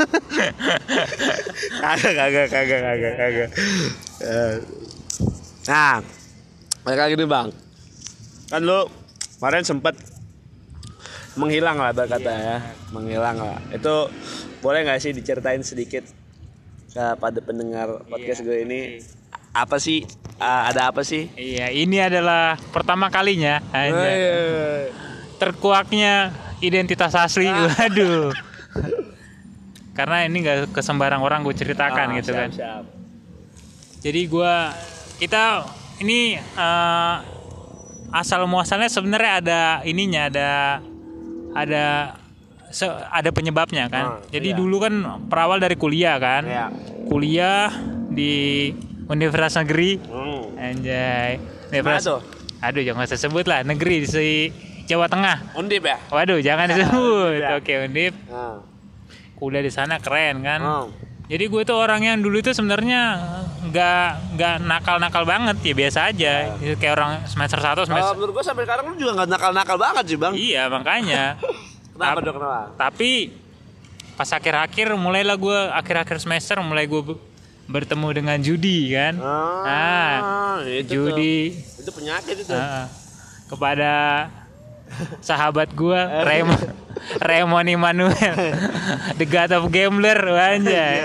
[1.83, 3.51] kagak kagak kagak kagak kagak.
[4.23, 4.55] Eh.
[5.67, 5.99] Nah,
[6.87, 7.51] mereka gini bang.
[8.47, 8.87] Kan lu
[9.43, 10.12] kemarin sempet
[11.39, 12.57] menghilang lah berkata ya,
[12.93, 13.59] menghilang lah.
[13.73, 14.09] Itu
[14.61, 16.05] boleh nggak sih diceritain sedikit
[16.93, 18.81] kepada pendengar podcast gue ini
[19.57, 20.05] apa sih
[20.43, 21.31] Ah, ada apa sih?
[21.39, 24.91] Iya, ini adalah pertama kalinya hanya Eh,
[25.39, 27.47] terkuaknya identitas asli.
[27.47, 28.35] Waduh.
[29.99, 32.51] Karena ini nggak ke sembarang orang gue ceritakan ah, gitu siap, kan.
[32.51, 32.85] siap.
[34.03, 34.75] Jadi gua
[35.23, 35.63] kita
[36.03, 37.15] ini eh,
[38.11, 40.51] asal muasalnya sebenarnya ada ininya ada
[41.53, 42.17] ada
[42.69, 44.05] se- ada penyebabnya kan.
[44.07, 44.57] Ah, Jadi iya.
[44.57, 46.43] dulu kan berawal dari kuliah kan.
[46.43, 46.67] Iya.
[47.05, 47.69] Kuliah
[48.09, 48.71] di
[49.05, 50.57] Universitas Negeri Hmm.
[50.57, 51.37] anjay.
[51.69, 52.25] Universitas?
[52.61, 54.53] Aduh jangan usah sebut lah negeri di
[54.85, 55.55] Jawa Tengah.
[55.55, 55.99] Undip ya?
[56.09, 57.39] Waduh jangan disebut.
[57.39, 57.49] Iya.
[57.57, 58.15] Oke Undip.
[58.27, 58.63] Nah.
[59.35, 60.61] Kuliah di sana keren kan.
[60.63, 60.87] Oh.
[61.23, 63.03] Jadi gue tuh orang yang dulu itu sebenarnya
[63.63, 64.07] nggak
[64.37, 66.33] nggak nakal-nakal banget ya biasa aja.
[66.57, 68.15] Itu Kayak orang semester 1 Kalau semester.
[68.15, 70.33] menurut gua sampai sekarang lu juga nggak nakal-nakal banget sih bang.
[70.33, 71.23] Iya makanya.
[71.95, 72.61] Kenapa dong kenapa?
[72.75, 73.11] Tapi
[74.13, 77.21] pas akhir-akhir mulailah gue akhir-akhir semester mulai gue be-
[77.65, 79.17] bertemu dengan judi kan.
[79.21, 81.81] Ah, itu judi tuh.
[81.81, 82.53] Itu penyakit itu.
[82.53, 82.87] Heeh.
[83.47, 83.93] kepada
[85.19, 86.63] sahabat gua Raymond
[87.29, 88.35] Raymond Immanuel
[89.15, 91.01] the god of gambler anjay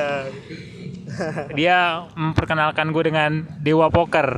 [1.52, 1.78] dia
[2.14, 4.38] memperkenalkan gue dengan dewa poker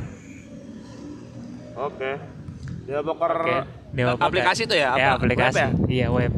[1.76, 2.12] Oke.
[2.84, 3.56] Dia poker Oke,
[3.90, 4.92] dewa poker aplikasi itu ya?
[4.94, 5.18] ya Apa?
[5.18, 5.68] aplikasi Web ya?
[5.88, 6.32] iya web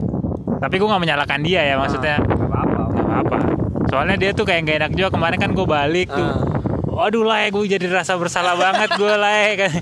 [0.58, 3.38] tapi gue nggak menyalahkan dia ya maksudnya Nggak apa-apa.
[3.86, 6.50] soalnya dia tuh kayak gak enak juga kemarin kan gue balik tuh Ah.
[6.92, 9.72] Waduh lah gue jadi rasa bersalah banget gue lah kan.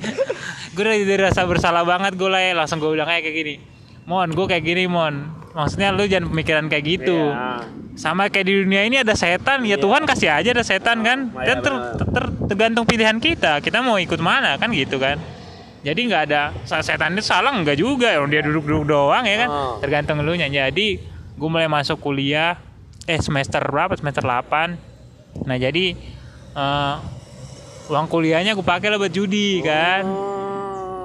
[0.70, 3.54] Gue udah jadi rasa bersalah banget gue lah langsung gue bilang kayak gini.
[4.06, 5.14] Mon, gue kayak gini Mon.
[5.50, 7.18] Maksudnya lu jangan pemikiran kayak gitu.
[7.30, 7.66] Iya.
[7.98, 11.30] Sama kayak di dunia ini ada setan, ya Tuhan kasih aja ada setan kan.
[11.34, 13.58] Iya, Dan ter- ter- ter- tergantung pilihan kita.
[13.58, 15.18] Kita mau ikut mana kan gitu kan.
[15.80, 19.48] Jadi nggak ada setan itu salah nggak juga, orang dia duduk-duduk doang ya kan.
[19.50, 19.74] Oh.
[19.82, 20.46] Tergantung lu nya.
[20.46, 21.02] Jadi
[21.34, 22.56] gue mulai masuk kuliah
[23.08, 23.96] eh semester berapa?
[23.98, 25.46] Semester 8.
[25.50, 25.98] Nah, jadi
[26.54, 26.94] eh,
[27.90, 30.06] uang kuliahnya gue pakai lah buat judi kan.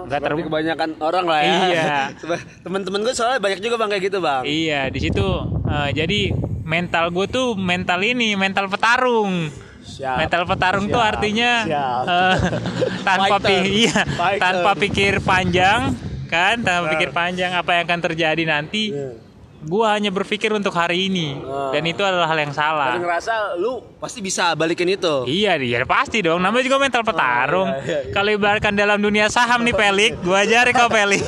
[0.06, 1.54] Nggak seperti ter- kebanyakan orang lah ya.
[1.66, 1.98] Iya.
[2.64, 4.42] Temen-temen gue soalnya banyak juga bang kayak gitu bang.
[4.44, 5.28] Iya, di situ
[5.66, 6.20] eh, jadi
[6.62, 9.50] mental gue tuh mental ini, mental petarung.
[9.82, 10.18] Siap.
[10.18, 11.12] Mental petarung tuh Siap.
[11.12, 12.04] artinya Siap.
[12.06, 12.36] eh,
[13.08, 14.42] tanpa pi- iya, Fighter.
[14.42, 15.94] tanpa pikir panjang
[16.26, 18.90] kan, tanpa pikir panjang apa yang akan terjadi nanti.
[18.92, 19.25] Iya.
[19.66, 21.74] Gua hanya berpikir untuk hari ini Ah.
[21.74, 22.96] dan itu adalah hal yang salah.
[22.96, 25.26] ngerasa lu pasti bisa balikin itu.
[25.26, 26.38] Iya, iya pasti dong.
[26.38, 27.66] Namanya juga mental petarung.
[27.68, 28.14] iya, iya, iya.
[28.14, 31.26] Kalau ibaratkan dalam dunia saham nih Pelik, gua ajarin kau Pelik.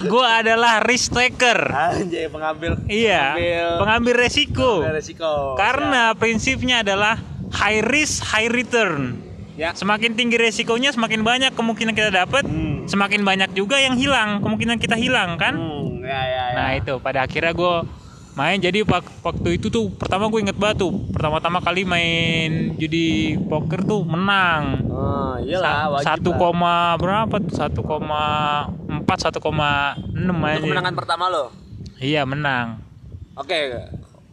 [0.07, 1.67] gua adalah risk taker.
[1.67, 2.79] Anjay pengambil.
[2.87, 4.71] Iya, pengambil, pengambil resiko.
[4.79, 5.33] pengambil resiko.
[5.57, 7.19] Karena prinsipnya adalah
[7.53, 9.19] high risk, high return.
[9.57, 9.73] Ya.
[9.73, 12.85] Semakin tinggi resikonya, semakin banyak kemungkinan kita dapat, Hmm.
[12.85, 15.57] semakin banyak juga yang hilang, kemungkinan kita hilang kan.
[15.57, 16.55] Hmm, ya, ya, ya.
[16.55, 17.75] Nah itu pada akhirnya gue
[18.33, 23.35] main jadi wak- waktu itu tuh pertama gue inget banget tuh pertama-tama kali main judi
[23.42, 28.25] poker tuh menang Oh, iyalah, satu koma berapa tuh satu koma
[28.87, 31.49] empat satu koma enam aja kemenangan pertama lo.
[31.97, 32.81] iya menang
[33.37, 33.69] Oke,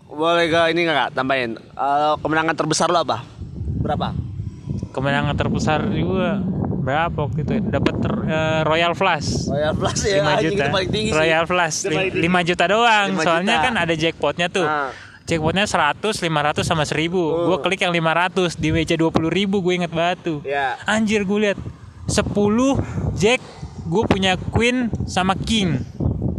[0.08, 1.60] boleh gak ini nggak tambahin?
[1.60, 3.24] Eh, kemenangan terbesar lo apa?
[3.80, 4.16] Berapa?
[4.94, 6.38] kemenangan terbesar juga
[6.84, 7.62] berapa waktu itu ya?
[7.72, 11.16] dapat ter- eh, Royal Flush Royal Plus ya, 5 anjing, juta itu paling tinggi sih.
[11.16, 12.12] Royal Flush paling.
[12.14, 13.66] 5 juta doang 5 soalnya juta.
[13.66, 14.92] kan ada jackpotnya tuh Ah.
[15.24, 17.48] jackpotnya 100 500 sama 1000 Oh.
[17.48, 20.76] gue klik yang 500 di meja 20 ribu gue inget banget tuh Ya.
[20.84, 21.60] anjir gue lihat
[22.06, 22.76] 10
[23.14, 23.40] jack
[23.84, 25.80] gue punya queen sama king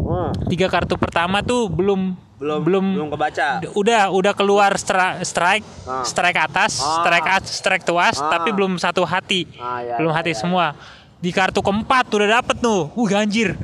[0.06, 3.62] Oh, tiga kartu pertama tuh belum belum belum belum kebaca.
[3.72, 6.02] udah udah keluar stra- strike Ah.
[6.02, 7.00] strike atas Ah.
[7.00, 8.26] strike at strike tuas Ah.
[8.28, 10.38] tapi belum satu hati Ah, ya, belum ya, hati ya.
[10.38, 10.66] semua
[11.16, 13.54] di kartu keempat udah dapet tuh uh anjir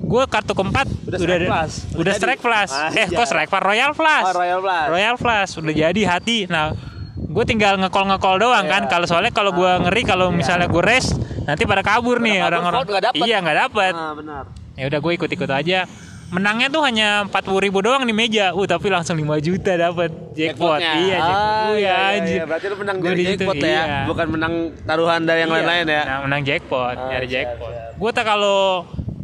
[0.00, 1.72] gue kartu keempat Udah strike plus.
[1.86, 3.12] udah Udah strike plus Ah, eh iya.
[3.12, 4.86] kok strike plus royal plus Oh, Royal Plus.
[4.88, 6.72] royal plus udah jadi hati nah
[7.14, 8.90] gue tinggal ngekol ngekol doang kan Iya.
[8.90, 12.78] kalau soalnya kalau gue ngeri kalau misalnya gue rest nanti pada kabur nih kabur, orang-orang
[12.78, 13.20] vote nggak dapet.
[13.22, 14.44] iya nggak dapet Ah, benar.
[14.74, 15.80] ya udah gue ikut ikut aja
[16.26, 20.80] menangnya tuh hanya 40 ribu doang di meja uh tapi langsung 5 juta dapat jackpot
[20.80, 22.44] iya jackpot uh, ya iya, iya, anjir iya.
[22.44, 23.98] Berarti lu menang Gua dari jackpot ya, iya.
[24.04, 26.02] bukan menang taruhan dari yang Iya, lain-lain ya.
[26.02, 27.92] menang, menang jackpot Ah, nyari siap, jackpot siap.
[27.94, 28.62] gue tak kalau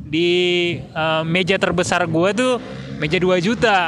[0.05, 0.31] di
[0.83, 2.53] eh, meja terbesar gue tuh
[2.97, 3.79] meja 2 juta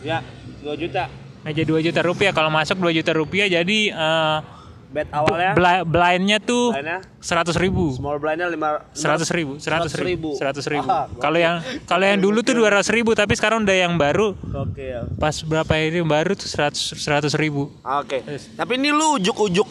[0.00, 0.22] Ya,
[0.60, 1.10] 2 juta.
[1.42, 4.38] meja 2 juta rupiah kalau masuk 2 juta rupiah jadi eh,
[4.86, 6.70] Bet awalnya bli- blindnya tuh?
[7.18, 10.86] 100 ribu small blindnya 5 seratus ribu seratus ribu seratus ribu
[11.18, 14.94] kalau yang kalau yang dulu tuh dua ratus ribu tapi sekarang udah yang baru Oke.
[14.94, 15.02] ya.
[15.18, 18.22] pas berapa ini baru tuh seratus seratus ribu Oke.
[18.54, 19.66] Tapi ini lu ujuk-ujuk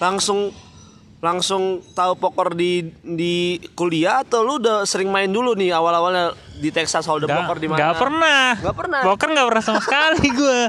[0.00, 0.48] langsung
[1.20, 6.68] langsung tahu poker di di kuliah atau lu udah sering main dulu nih awal-awalnya di
[6.68, 7.80] Texas Hold'em poker di mana?
[7.80, 8.44] Gak pernah.
[8.60, 9.00] Nggak pernah.
[9.00, 10.60] Poker gak pernah sama sekali gue.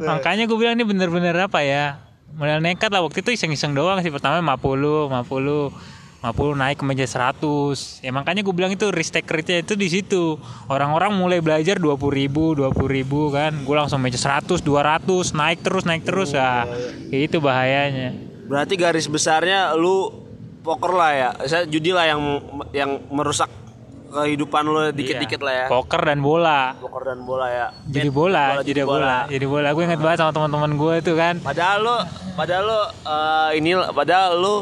[0.00, 2.07] makanya gue bilang ini bener-bener apa ya?
[2.38, 3.02] Modal nekat lah.
[3.02, 4.14] Waktu itu iseng-iseng doang sih.
[4.14, 9.30] Pertama 50, 50 50 naik ke meja 100 ya makanya gue bilang itu risk take
[9.30, 10.34] rate itu di situ.
[10.66, 13.54] Orang-orang mulai belajar 20 ribu 20 ribu kan.
[13.62, 16.34] Gue langsung meja 100 200 naik terus naik terus.
[16.34, 16.66] Oh,
[17.10, 18.18] ya itu bahayanya.
[18.50, 20.10] Berarti garis besarnya lu
[20.66, 21.30] poker lah ya.
[21.46, 22.22] Saya judi lah yang
[22.74, 23.46] yang merusak
[24.08, 24.64] kehidupan
[24.96, 25.46] dikit-dikit Iya.
[25.46, 25.66] lah ya.
[25.68, 27.66] poker dan bola Poker dan bola ya.
[27.84, 29.18] jadi bola, bola, jadi bola, bola.
[29.28, 29.68] jadi bola.
[29.76, 31.34] Gue inget banget sama teman-teman gue itu kan.
[31.44, 31.96] Padahal lu
[32.34, 34.54] padahal lu eh, ini padahal lu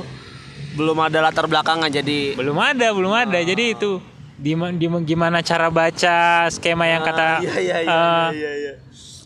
[0.77, 3.39] belum ada latar belakangnya jadi Belum ada, belum ada.
[3.41, 4.03] Jadi itu
[4.37, 8.73] di, di- gimana cara baca skema yang kata iya iya iya eh, iya iya.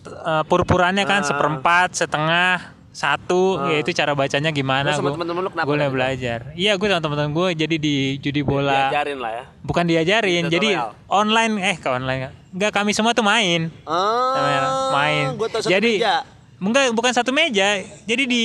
[0.06, 4.98] eh, purpurannya kan seperempat, setengah, satu, ya itu cara bacanya gimana?
[4.98, 6.38] Gua- temen-temen lu kenapa Gue belajar.
[6.58, 8.90] Iya, gue sama teman-teman gue jadi di judi bola.
[8.90, 9.44] Diajarin lah ya.
[9.62, 10.68] Bukan diajarin, Battle jadi
[11.06, 12.20] online eh ke online.
[12.50, 13.70] Enggak, kami semua tuh main.
[13.86, 15.38] Oh, main.
[15.62, 16.26] Jadi meja.
[16.58, 17.78] enggak bukan satu meja.
[18.04, 18.44] Jadi di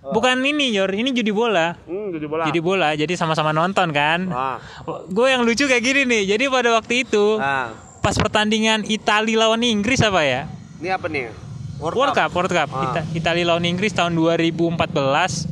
[0.00, 0.88] Bukan ini, Yor.
[0.88, 1.76] Ini judi bola.
[1.84, 2.44] Hmm, jadi bola.
[2.48, 2.88] Judi bola.
[2.96, 4.32] Jadi sama-sama nonton kan.
[4.32, 4.56] Ah.
[5.12, 6.22] Gue yang lucu kayak gini nih.
[6.24, 10.48] Jadi pada waktu itu Nah, pas pertandingan Italia lawan Inggris apa ya?
[10.80, 11.28] ini apa nih?
[11.80, 12.68] World, Cup, World Cup.
[12.70, 12.82] Ah.
[12.84, 15.48] Ita- Italia lawan Inggris tahun 2014.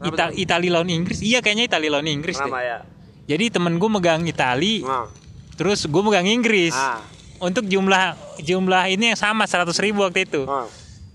[0.00, 1.20] Kenapa Ita Italia lawan Inggris.
[1.20, 2.46] Iya kayaknya Italia lawan Inggris deh.
[2.46, 2.78] Nama ya.
[3.26, 5.06] Jadi temen gue megang Italia, Nah.
[5.54, 6.72] terus gue megang Inggris.
[6.72, 7.04] Ah.
[7.38, 10.44] Untuk jumlah jumlah ini yang sama 100 ribu waktu itu.
[10.44, 10.66] Ah.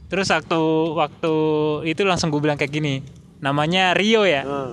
[0.06, 0.62] Terus waktu
[0.94, 1.34] waktu
[1.84, 3.02] itu langsung gue bilang kayak gini.
[3.40, 4.44] Namanya Rio ya.
[4.44, 4.72] Ah.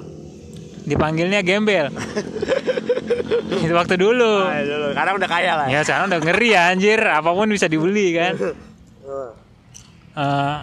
[0.82, 1.90] Dipanggilnya Gembel.
[3.64, 4.48] itu waktu dulu.
[4.48, 4.86] Ah, dulu.
[4.94, 5.66] Sekarang udah kaya lah.
[5.70, 7.00] Ya sekarang udah ngeri ya anjir.
[7.02, 8.34] Apa pun bisa dibeli kan.
[10.12, 10.58] Eh,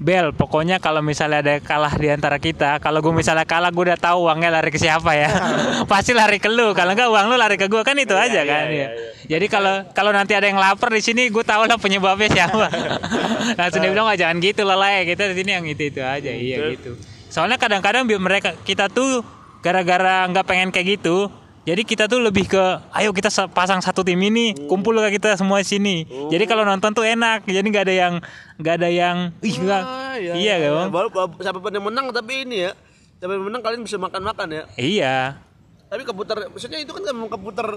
[0.00, 4.00] Bel, pokoknya kalau misalnya ada kalah di antara kita, kalau gue misalnya kalah, gue udah
[4.00, 5.28] tahu uangnya lari ke siapa ya.
[5.92, 6.72] Pasti lari ke lu.
[6.72, 8.72] Kalau enggak uang lu lari ke gue kan itu aja kan.
[8.72, 9.36] iya, ya.
[9.36, 12.72] Jadi kalau kalau nanti ada yang lapar di sini, gue tahu lah penyebabnya siapa.
[13.60, 15.02] Langsung dia bilang, "Wah, jangan gitu lah lah ya.
[15.04, 16.96] Kita di sini yang itu itu aja." Iya gitu.
[17.30, 19.22] Soalnya kadang-kadang biar mereka kita tuh
[19.62, 24.00] gara-gara nggak pengen kayak gitu, jadi kita tuh lebih ke, ayo kita sa- pasang satu
[24.00, 25.96] tim ini, kumpul lah kita semua di sini.
[26.26, 27.44] Jadi kalau nonton tuh enak.
[27.44, 28.14] Jadi nggak ada yang
[28.56, 30.70] nggak ada yang, ih Ah, iya kan?
[30.72, 30.88] Bang?
[30.90, 32.72] Baru siapa pun yang menang tapi ini ya.
[33.20, 34.64] Siapa yang menang kalian bisa makan-makan ya.
[34.74, 35.16] Iya,
[35.86, 37.76] Tapi keputar maksudnya itu kan memang keputar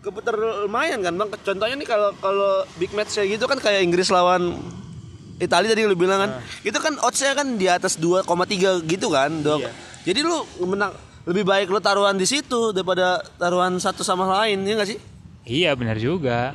[0.00, 0.34] keputar
[0.64, 1.28] lumayan kan Bang.
[1.28, 4.56] Contohnya nih kalau kalau big match kayak gitu kan kayak Inggris lawan
[5.38, 6.30] Italia tadi lu bilang kan.
[6.66, 9.62] Itu kan oddsnya kan di atas 2,3 gitu kan, Dok.
[10.02, 10.94] Jadi lu menang
[11.28, 14.98] lebih baik lu taruhan di situ daripada taruhan satu sama lain ya nggak sih?
[15.48, 16.52] iya benar juga.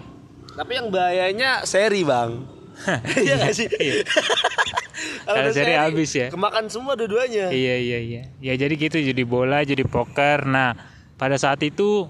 [0.53, 2.45] Tapi yang bahayanya seri, Bang.
[3.25, 3.69] Iya gak sih?
[5.25, 6.27] Kalau Kalau seri habis ya.
[6.29, 7.49] Kemakan semua dua-duanya.
[7.53, 8.21] Iya iya iya.
[8.41, 10.45] Ya jadi gitu jadi bola jadi poker.
[10.45, 10.73] Nah
[11.17, 12.09] pada saat itu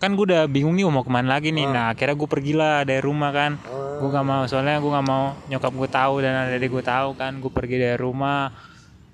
[0.00, 1.68] kan gue udah bingung nih mau ke mana lagi nih.
[1.68, 3.60] Nah akhirnya gue pergilah dari rumah kan.
[4.00, 7.36] Gue gak mau soalnya gue gak mau nyokap gue tahu dan adik gue tahu kan.
[7.36, 8.48] Gue pergi dari rumah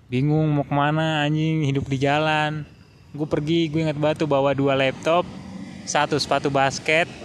[0.06, 2.62] bingung mau ke mana anjing hidup di jalan.
[3.10, 5.26] Gue pergi gue ingat batu bawa dua laptop,
[5.82, 7.10] satu sepatu basket.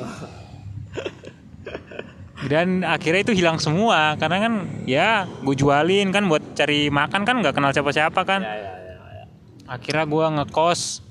[2.41, 4.53] Dan akhirnya itu hilang semua karena kan
[4.89, 8.97] ya gue jualin kan buat cari makan kan nggak kenal siapa-siapa kan Ya, ya, ya,
[8.97, 9.25] ya.
[9.69, 11.05] akhirnya gua ngekos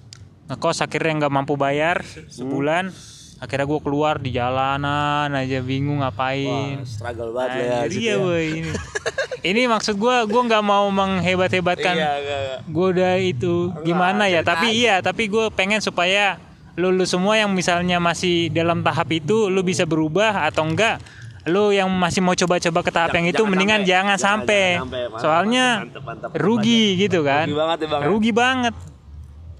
[0.50, 2.90] ngekos akhirnya nggak mampu bayar sebulan
[3.38, 7.88] akhirnya gua keluar di jalanan aja bingung ngapain Struggle banget lah ya.
[7.88, 8.14] Iya ya.
[8.18, 8.70] boy ini
[9.50, 12.58] ini maksud gua gua nggak mau menghebat-hebatkan Iya, enggak, enggak.
[12.68, 16.36] gue udah itu gimana ya tapi iya tapi gue pengen supaya
[16.74, 21.00] lu, lu semua yang misalnya masih dalam tahap itu lu bisa berubah atau enggak
[21.42, 23.88] lu yang masih mau coba-coba ke tahap Jangan- yang itu jangan mendingan sampai.
[23.88, 25.00] jangan, Jangan- sampai jangan sampai.
[25.00, 26.30] Mantap, soalnya mantap, mantap, mantap.
[26.38, 28.02] rugi gitu kan Rugi banget ya, Bang.
[28.04, 28.74] rugi banget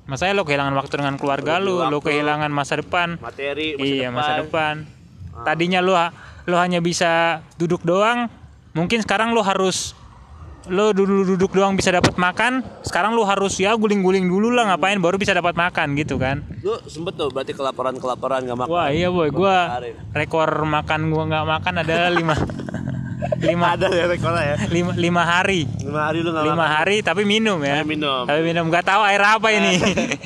[0.08, 1.98] Masanya lo kehilangan waktu dengan keluarga lo waktu.
[2.12, 3.20] kehilangan masa depan.
[3.20, 4.16] Materi masa iya, depan.
[4.16, 4.74] masa depan.
[5.44, 5.94] Tadinya lo
[6.48, 8.26] lo hanya bisa duduk doang,
[8.72, 9.94] mungkin sekarang lo harus
[10.68, 15.16] lo duduk-duduk doang bisa dapat makan, sekarang lo harus ya guling-guling dulu lah ngapain baru
[15.16, 16.44] bisa dapat makan gitu kan.
[16.60, 18.70] Lu sempet tuh berarti kelaparan-kelaparan gak makan.
[18.70, 19.94] Wah, iya boy, gua Kemarin.
[20.12, 22.34] rekor makan gua nggak makan adalah lima
[23.38, 24.56] lima Ada ya rekornya ya.
[24.66, 25.68] lima, lima hari.
[25.78, 28.22] Lima hari lu lima hari tapi minum ya Tapi minum.
[28.24, 29.74] tapi minum nggak tahu air apa ini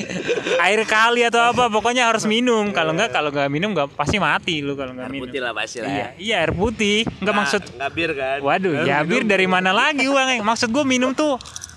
[0.66, 4.58] air kali atau apa pokoknya harus minum kalau nggak kalau nggak minum nggak pasti mati
[4.58, 6.08] lu kalau nggak Air minum putih lah pasti lah iya ya.
[6.16, 8.38] iya air putih nggak maksud Nggak bir kan.
[8.40, 9.28] waduh ya bir minum.
[9.28, 11.34] dari mana lagi uang maksud gue minum tuh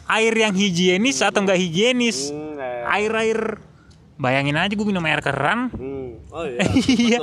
[0.08, 2.88] air yang higienis atau nggak higienis Hmm, ya.
[2.89, 3.39] air air
[4.17, 6.17] bayangin aja gue minum air keran Hmm.
[6.34, 6.60] Oh iya.
[6.99, 7.19] iya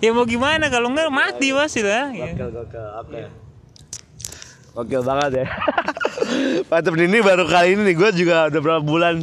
[0.00, 2.32] ya mau gimana kalau nggak mati pasti lah ya.
[2.32, 2.86] Gokil, gokil.
[3.02, 3.20] Oke.
[4.78, 5.46] Gokil banget ya.
[6.72, 9.20] Mantep ini baru kali ini nih gue juga udah berapa bulan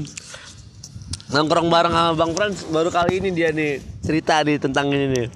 [1.30, 5.28] nongkrong bareng sama Bang Frans baru kali ini dia nih cerita nih tentang ini nih.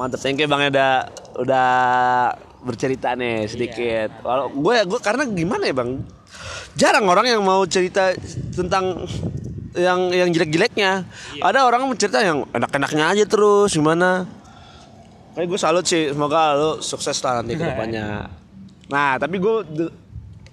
[0.00, 0.92] Mantep thank you Bang ya udah
[1.44, 1.68] udah
[2.64, 4.10] bercerita nih sedikit.
[4.24, 5.90] Walau gue gue karena gimana ya Bang?
[6.74, 8.16] Jarang orang yang mau cerita
[8.56, 9.04] tentang
[9.74, 11.04] yang yang jelek-jeleknya.
[11.42, 14.26] Ada orang cerita yang enak-enaknya aja terus gimana?
[15.34, 18.30] Kayak gue salut sih, semoga lo sukses lah nanti ke depannya.
[18.86, 19.54] Nah, tapi gue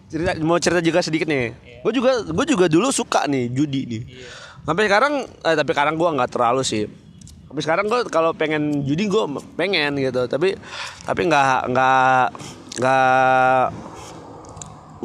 [0.10, 1.54] cerita mau cerita juga sedikit nih.
[1.86, 4.04] Gue juga gue juga dulu suka nih judi nih.
[4.66, 6.90] Sampai sekarang, eh, tapi sekarang gue nggak terlalu sih.
[7.46, 10.26] Tapi sekarang gue kalau pengen judi gue pengen gitu.
[10.26, 10.58] Tapi
[11.06, 12.26] tapi nggak nggak
[12.82, 13.66] nggak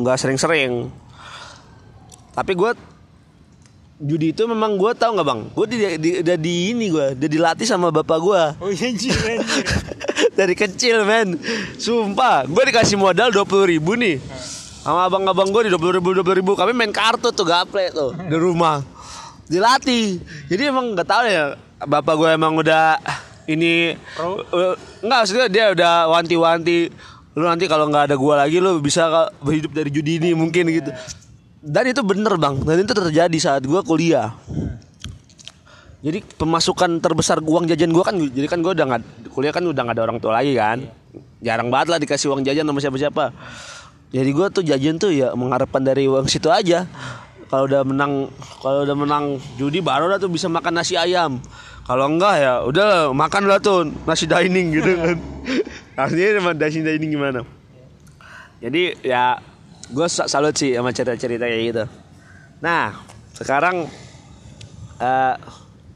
[0.00, 0.88] nggak sering-sering.
[2.32, 2.72] Tapi gue
[3.96, 5.40] judi itu memang gue tahu nggak bang?
[5.56, 9.16] Gue di, di, udah di ini gue, udah dilatih sama bapak gue oh iya anjir
[9.16, 9.40] anjir.
[10.38, 11.40] Dari kecil men.
[11.80, 14.20] Sumpah gue dikasih modal dua puluh ribu nih.
[14.84, 16.52] Sama abang-abang gue di dua puluh ribu dua ribu.
[16.52, 18.84] Kami main kartu tuh gaple tuh di rumah.
[19.48, 20.20] Dilatih.
[20.52, 23.00] Jadi emang nggak tahu ya bapak gue emang udah
[23.48, 24.44] ini Pro?
[24.44, 26.92] uh, nggak maksudnya dia udah wanti-wanti.
[27.36, 30.88] Lu nanti kalau nggak ada gua lagi lu bisa hidup dari judi ini mungkin gitu
[31.66, 32.54] dan itu bener bang.
[32.62, 34.30] Dan itu terjadi saat gua kuliah.
[36.06, 39.02] Jadi pemasukan terbesar uang jajan gua kan jadi kan gua udah nggak
[39.34, 40.86] kuliah kan udah nggak ada orang tua lagi kan.
[41.42, 43.24] Jarang banget lah dikasih uang jajan sama siapa-siapa.
[44.14, 46.86] Jadi gua tuh jajan tuh ya mengharapkan dari uang situ aja.
[47.50, 48.30] Kalau udah menang
[48.62, 49.24] kalau udah menang
[49.58, 51.42] judi baru lah tuh bisa makan nasi ayam.
[51.86, 55.18] Kalau enggak ya udah makan lah tuh nasi dining gitu kan.
[56.06, 57.42] Artinya nasi dining gimana?
[58.62, 59.38] Jadi ya
[59.86, 61.84] gue salut sih sama cerita-cerita kayak gitu
[62.58, 62.96] nah
[63.32, 63.86] sekarang
[64.96, 65.34] eh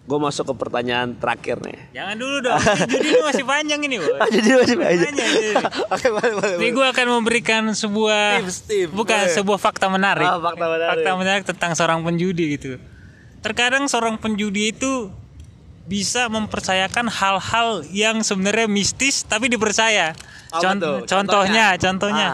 [0.00, 2.58] gue masuk ke pertanyaan terakhir nih Jangan dulu dong.
[2.90, 4.18] Judi ini masih panjang ini, Boy.
[4.26, 5.50] jadi masih Panjang, jadi.
[5.94, 9.34] oke boleh boleh Ini gue akan memberikan sebuah Tips, tips, bukan boleh.
[9.38, 10.26] sebuah fakta menarik.
[10.26, 10.90] Ah, fakta menarik.
[10.98, 12.82] Fakta menarik tentang seorang penjudi gitu.
[13.38, 15.14] Terkadang seorang penjudi itu
[15.86, 20.18] bisa mempercayakan hal-hal yang sebenarnya mistis tapi dipercaya.
[20.50, 20.96] Apa Con- tuh?
[21.06, 22.28] Contohnya, contohnya.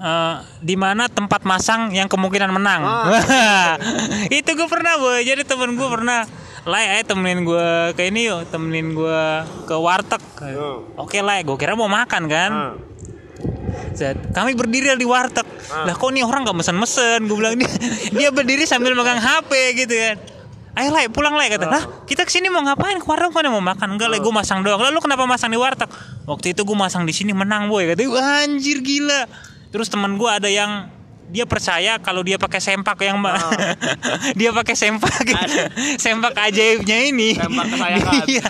[0.00, 2.80] Eh, di mana tempat masang yang kemungkinan menang.
[2.82, 3.76] Ah.
[4.38, 5.20] itu gue pernah boy.
[5.20, 6.24] Jadi temen gue pernah
[6.68, 9.20] Lai, ayo temenin gue ke ini yuk, temenin gue
[9.64, 10.20] ke warteg.
[11.00, 12.50] Oke lah, gue kira mau makan kan.
[12.52, 12.72] Ah.
[14.36, 15.48] Kami berdiri di warteg.
[15.72, 17.24] Lah kok nih orang gak mesen-mesen?
[17.24, 17.70] Gue bilang dia,
[18.18, 20.16] dia berdiri sambil megang HP gitu kan.
[20.76, 21.64] Ayo lah pulang lah kata.
[21.64, 23.00] Lah kita ke sini mau ngapain?
[23.00, 23.96] Ke warteg kan mau makan?
[23.96, 24.84] Enggak lah gue masang doang.
[24.84, 25.88] Lalu kenapa masang di warteg?
[26.28, 27.88] Waktu itu gue masang di sini menang boy.
[27.88, 29.48] Kata "Wah, anjir gila.
[29.70, 30.90] Terus teman gue ada yang
[31.30, 33.22] dia percaya kalau dia pakai sempak yang
[34.38, 35.14] dia pakai sempak
[35.94, 37.66] sempak ajaibnya ini Sempak.
[38.30, 38.46] Iya,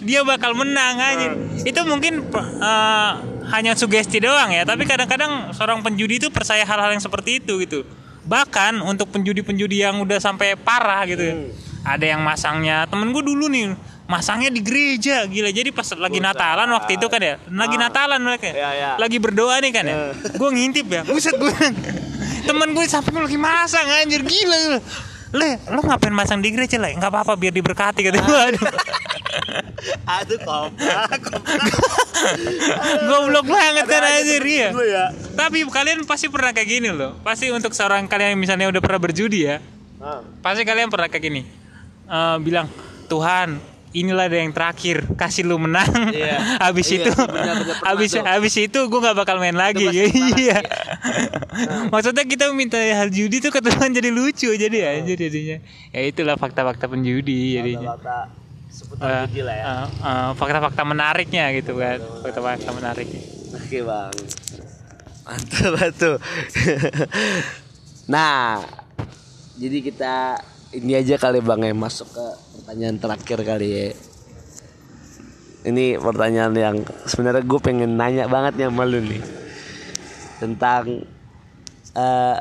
[0.00, 1.36] dia bakal menang aja.
[1.62, 3.12] Itu mungkin eh,
[3.52, 7.84] hanya sugesti doang ya, tapi kadang-kadang seorang penjudi itu percaya hal-hal yang seperti itu gitu.
[8.24, 11.52] Bahkan untuk penjudi-penjudi yang udah sampai parah gitu.
[11.84, 13.76] Ada yang masangnya, temen gue dulu nih
[14.12, 15.48] masangnya di gereja gila.
[15.48, 18.52] Jadi pas lagi Natalan waktu itu kan ya, lagi Natalan mereka.
[18.52, 18.90] Iya, iya.
[19.00, 19.96] Lagi berdoa nih kan ya.
[20.36, 21.02] Gue ngintip ya.
[21.08, 21.56] Buset gue.
[22.44, 24.76] Temen gue sampai lagi masang anjir gila.
[25.32, 26.92] Le, lo ngapain masang di gereja lah?
[26.92, 28.40] Nggak apa-apa biar diberkati kata gue.
[28.52, 28.64] Aduh.
[30.06, 31.58] aduh kompak kompak
[33.08, 34.68] Goblok banget kan anjir iya.
[34.70, 37.16] Ya Tapi kalian pasti pernah kayak gini loh.
[37.24, 39.56] Pasti untuk seorang kalian yang misalnya udah pernah berjudi ya,
[40.02, 40.18] Ah.
[40.42, 41.42] pasti kalian pernah kayak gini.
[42.10, 42.66] Eh, bilang,
[43.06, 46.36] "Tuhan, inilah ada yang terakhir, kasih lu menang." Iya.
[46.64, 47.10] habis Iya, itu
[47.84, 48.24] habis tuh.
[48.24, 49.86] habis itu gue nggak bakal main lagi.
[49.92, 50.58] Iya.
[51.92, 55.58] Maksudnya kita minta hal judi tuh ketemuan jadi lucu jadi ya anjir jadinya.
[55.92, 57.96] Ya itulah fakta-fakta penjudi jadinya.
[57.96, 58.18] kata
[58.72, 62.00] seputar Eh, judi lah ya eh, fakta-fakta menariknya gitu kan.
[62.24, 63.22] Fakta-fakta menariknya.
[63.52, 64.14] Oke bang
[65.22, 66.16] Mantap tuh
[68.08, 68.64] Nah
[69.60, 70.40] Jadi kita
[70.72, 73.88] Ini aja kali bang ya Masuk ke pertanyaan terakhir kali ya.
[75.68, 79.22] Ini pertanyaan yang Sebenarnya gue pengen nanya banget nih sama lu nih.
[80.40, 80.84] Tentang
[81.92, 82.38] eh,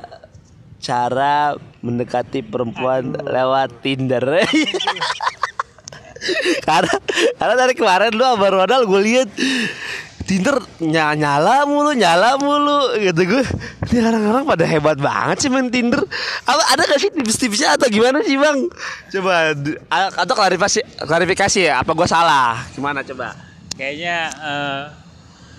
[0.82, 4.24] Cara Mendekati perempuan Lewat Tinder.
[6.68, 6.96] Karena
[7.42, 9.30] karena dari kemarin lu sama Ronald gue lihat
[10.32, 13.44] Tinder ny- nyala mulu nyala mulu gitu gue
[13.92, 16.00] ini orang-orang pada hebat banget sih main Tinder.
[16.48, 18.64] Apa ada gak sih tips-tipsnya atau gimana sih bang?
[19.12, 19.52] Coba
[19.92, 22.64] atau klarifikasi klarifikasi ya apa gue salah?
[22.72, 23.36] Gimana coba?
[23.76, 24.84] Kayaknya eh,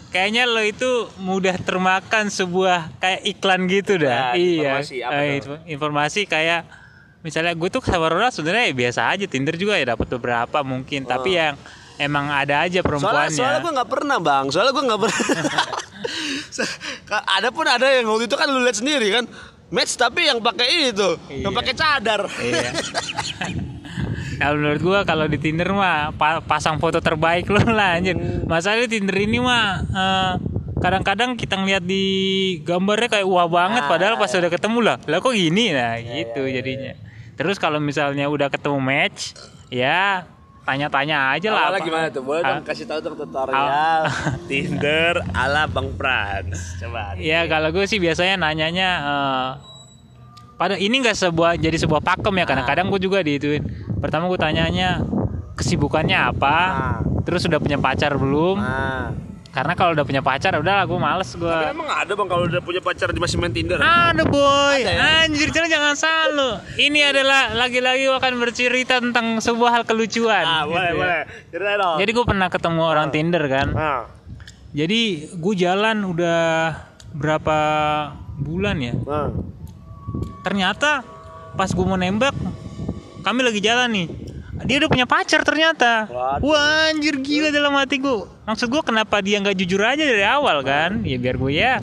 [0.09, 4.33] kayaknya lo itu mudah termakan sebuah kayak iklan gitu dah.
[4.33, 4.81] Ya, iya.
[4.81, 5.37] informasi apa eh, tuh?
[5.37, 6.61] info- informasi kayak
[7.21, 11.61] misalnya gue tuh sebenarnya ya biasa aja Tinder juga ya dapat beberapa mungkin, tapi yang
[11.97, 12.99] emang ada aja Oh.
[12.99, 13.35] soalnya perempuannya.
[13.35, 15.21] soalnya gue nggak pernah bang soalnya gue nggak pernah
[17.37, 19.25] ada pun ada yang waktu itu kan lu lihat sendiri kan
[19.69, 21.57] match tapi yang pakai itu yang Iya.
[21.57, 22.71] pakai cadar Iya.
[24.35, 28.19] Kalau menurut gua kalau di Tinder mah pa- pasang foto terbaik lo lah anjir.
[28.43, 30.33] Masalahnya Tinder ini mah eh,
[30.77, 32.03] kadang-kadang kita ngeliat di
[32.61, 34.97] gambarnya kayak wah banget padahal pas udah ketemu lah.
[35.07, 36.91] Lah kok gini nah gitu jadinya.
[37.33, 40.27] Terus kalau misalnya udah ketemu match ya
[40.63, 41.61] tanya-tanya aja lah.
[41.65, 42.23] Awalnya apa- gimana tuh?
[42.23, 44.01] Boleh Ah, dong kasih tahu dong tutorial
[44.49, 46.79] Tinder ala Bang Frans.
[46.79, 47.15] Coba.
[47.15, 49.51] Iya kalau gue sih biasanya nanyanya eh,
[50.55, 53.67] pada ini nggak sebuah jadi sebuah pakem ya kadang-kadang gue juga diituin.
[53.99, 55.03] Pertama gue tanyanya
[55.53, 56.99] kesibukannya apa, Ah.
[57.21, 58.57] terus udah punya pacar belum?
[58.57, 59.11] Nah.
[59.53, 61.45] Karena kalau udah punya pacar udah lah gue males gue.
[61.45, 63.77] Tapi emang ada bang kalau udah punya pacar di masih main Tinder?
[63.77, 65.29] Ada boy, ya?
[65.29, 66.65] anjir jangan jangan salah.
[66.81, 70.41] Ini adalah lagi-lagi akan bercerita tentang sebuah hal kelucuan.
[70.41, 70.93] Ah, boleh, gitu ya.
[70.97, 71.23] boleh.
[71.53, 71.97] Ceritain dong.
[72.01, 73.69] Jadi gue pernah ketemu orang Tinder kan.
[73.77, 74.03] Ah.
[74.73, 75.01] Jadi
[75.37, 76.43] gue jalan udah
[77.13, 77.59] berapa
[78.41, 78.97] bulan ya.
[79.05, 79.29] Ah.
[80.43, 81.05] ternyata
[81.55, 82.35] pas gue mau nembak
[83.23, 84.07] kami lagi jalan nih
[84.65, 86.07] dia udah punya pacar ternyata.
[86.07, 86.45] Waduh.
[86.45, 90.63] wah anjir gila dalam hati gue maksud gue kenapa dia nggak jujur aja dari awal
[90.63, 91.03] kan?
[91.03, 91.79] Ya biar gue ya.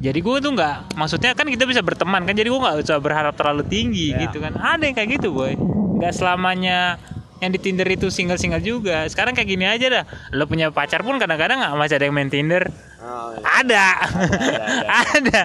[0.00, 2.32] Jadi gue tuh nggak maksudnya kan kita bisa berteman kan?
[2.32, 4.24] Jadi gue nggak usah berharap terlalu tinggi Ya.
[4.24, 4.56] gitu kan?
[4.56, 5.54] Ada yang kayak gitu boy.
[6.00, 6.96] Nggak selamanya
[7.40, 9.08] yang di Tinder itu single-single juga.
[9.08, 10.04] Sekarang kayak gini aja dah.
[10.32, 12.68] Lo punya pacar pun kadang-kadang nggak masih ada yang main Tinder
[13.10, 13.42] Oh, iya.
[13.42, 13.86] ada.
[14.86, 15.40] Ada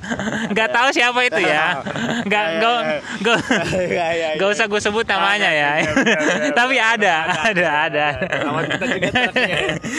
[0.54, 1.82] nggak tahu siapa itu ya.
[2.30, 2.78] Nggak nggak
[3.22, 3.38] nggak
[3.74, 5.72] Iya, iya, nggak usah gue sebut namanya ya.
[6.60, 7.16] tapi ada
[7.50, 8.08] ada ada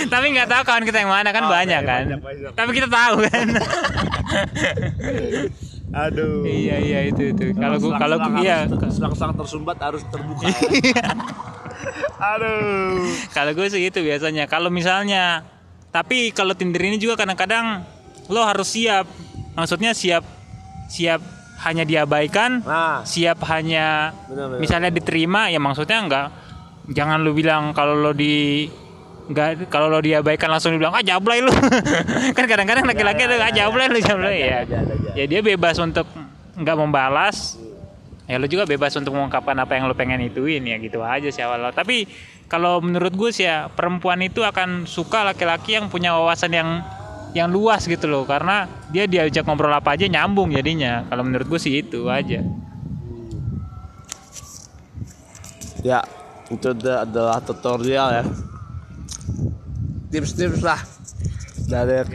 [0.07, 2.03] tapi nggak tahu kawan kita yang mana kan Oh, banyak iya, kan.
[2.07, 2.53] banyak, banyak.
[2.55, 3.47] tapi kita tahu kan.
[5.97, 6.43] Aduh.
[6.45, 7.55] iya iya itu itu.
[7.57, 8.67] Kalau gue kalau iya.
[8.91, 10.45] selang-selang tersumbat harus terbuka.
[10.83, 11.07] ya.
[12.35, 13.07] Aduh.
[13.33, 14.51] kalau gue sih gitu biasanya.
[14.51, 15.47] Kalau misalnya
[15.97, 17.81] tapi kalau Tinder ini juga kadang-kadang
[18.29, 19.09] lo harus siap.
[19.57, 20.21] Maksudnya siap
[20.93, 21.25] siap
[21.65, 24.61] hanya diabaikan Nah, siap hanya Benar-benar.
[24.61, 26.29] misalnya diterima ya maksudnya enggak.
[26.93, 28.69] Jangan lu bilang kalau lo di
[29.33, 31.49] enggak kalau lo diabaikan langsung dibilang ah jablay lu.
[32.37, 34.37] Kan kadang-kadang laki-laki ada ah jablay lu jablay.
[34.45, 34.61] ya.
[35.17, 36.05] ya dia bebas untuk
[36.61, 37.57] nggak membalas.
[38.29, 41.41] Ya lu juga bebas untuk mengungkapkan apa yang lu pengen ituin ya gitu aja sih
[41.41, 42.05] awal tapi
[42.47, 46.71] kalau menurut gue sih ya perempuan itu akan suka laki-laki yang punya wawasan yang
[47.35, 48.23] yang luas gitu loh.
[48.25, 51.05] Karena dia diajak ngobrol apa aja nyambung jadinya.
[51.11, 52.41] Kalau menurut gue sih itu aja.
[55.83, 56.01] Ya
[56.51, 58.25] itu ada- adalah tutorial ya.
[60.15, 60.81] Tips-tips lah.
[61.67, 61.99] Dari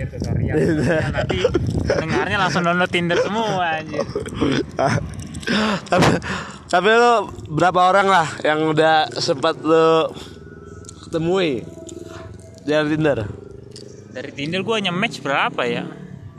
[1.12, 1.44] nanti
[1.84, 4.00] dengarnya langsung download Tinder semua aja
[5.92, 6.08] tapi,
[6.72, 10.08] tapi lu berapa orang lah yang udah sempat lu
[11.12, 11.68] temui
[12.64, 13.28] dari Tinder?
[14.12, 15.84] dari Tinder gue hanya match berapa ya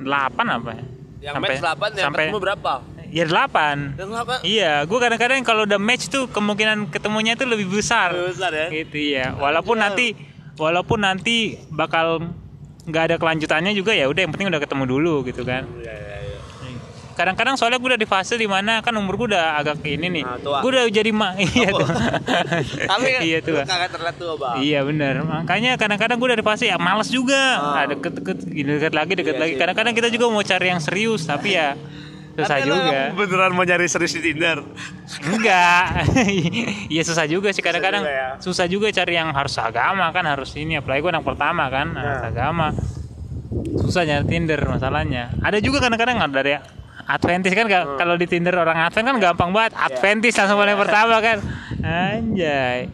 [0.01, 0.09] 8
[0.41, 0.85] apa ya
[1.23, 2.73] Yang match 8 yang sampai ketemu berapa?
[3.13, 4.11] ya 8 Yang
[4.41, 8.17] 8 Iya, gue kadang-kadang kalau udah match tuh kemungkinan ketemunya tuh lebih besar.
[8.17, 8.67] besar ya.
[8.73, 9.37] Gitu ya.
[9.37, 10.17] Walaupun nanti,
[10.57, 12.33] walaupun nanti bakal
[12.89, 15.69] nggak ada kelanjutannya juga ya udah yang penting udah ketemu dulu gitu kan.
[15.79, 16.22] Iya, iya, iya.
[17.13, 20.23] Kadang-kadang soalnya gue udah di fase di mana kan umur gue udah agak ini nih.
[20.23, 20.59] Nah, tua.
[20.59, 21.89] gue udah jadi ma iya tuh.
[22.83, 23.57] Tapi iya tuh.
[23.59, 24.57] kagak terlihat tua, Bang.
[24.59, 25.15] Iya benar.
[25.23, 27.41] Makanya kadang-kadang gue udah di fase ya males juga.
[27.55, 27.75] Ah.
[27.75, 29.55] Ah, deket-deket, deket lagi, deket Iya lagi.
[29.55, 31.77] Kadang-kadang kita juga mau cari yang serius, tapi ya
[32.33, 33.01] susah Tapi juga.
[33.13, 34.65] beneran mau nyari serius di Tinder.
[35.23, 35.85] Enggak.
[36.89, 38.29] Iya susah juga sih kadang-kadang juga ya.
[38.39, 42.19] susah juga cari yang harus agama kan harus ini apalagi gue anak pertama kan harus
[42.19, 42.29] Nah.
[42.29, 42.67] agama.
[43.79, 45.29] Susah nyari Tinder masalahnya.
[45.39, 46.57] Ada juga kadang-kadang ada dari
[47.07, 47.99] Adventis kan Hmm.
[47.99, 49.73] kalau di Tinder orang Advent kan gampang banget.
[49.75, 49.83] Iya.
[49.91, 51.39] Adventis langsung paling pertama kan.
[51.83, 52.89] Anjay.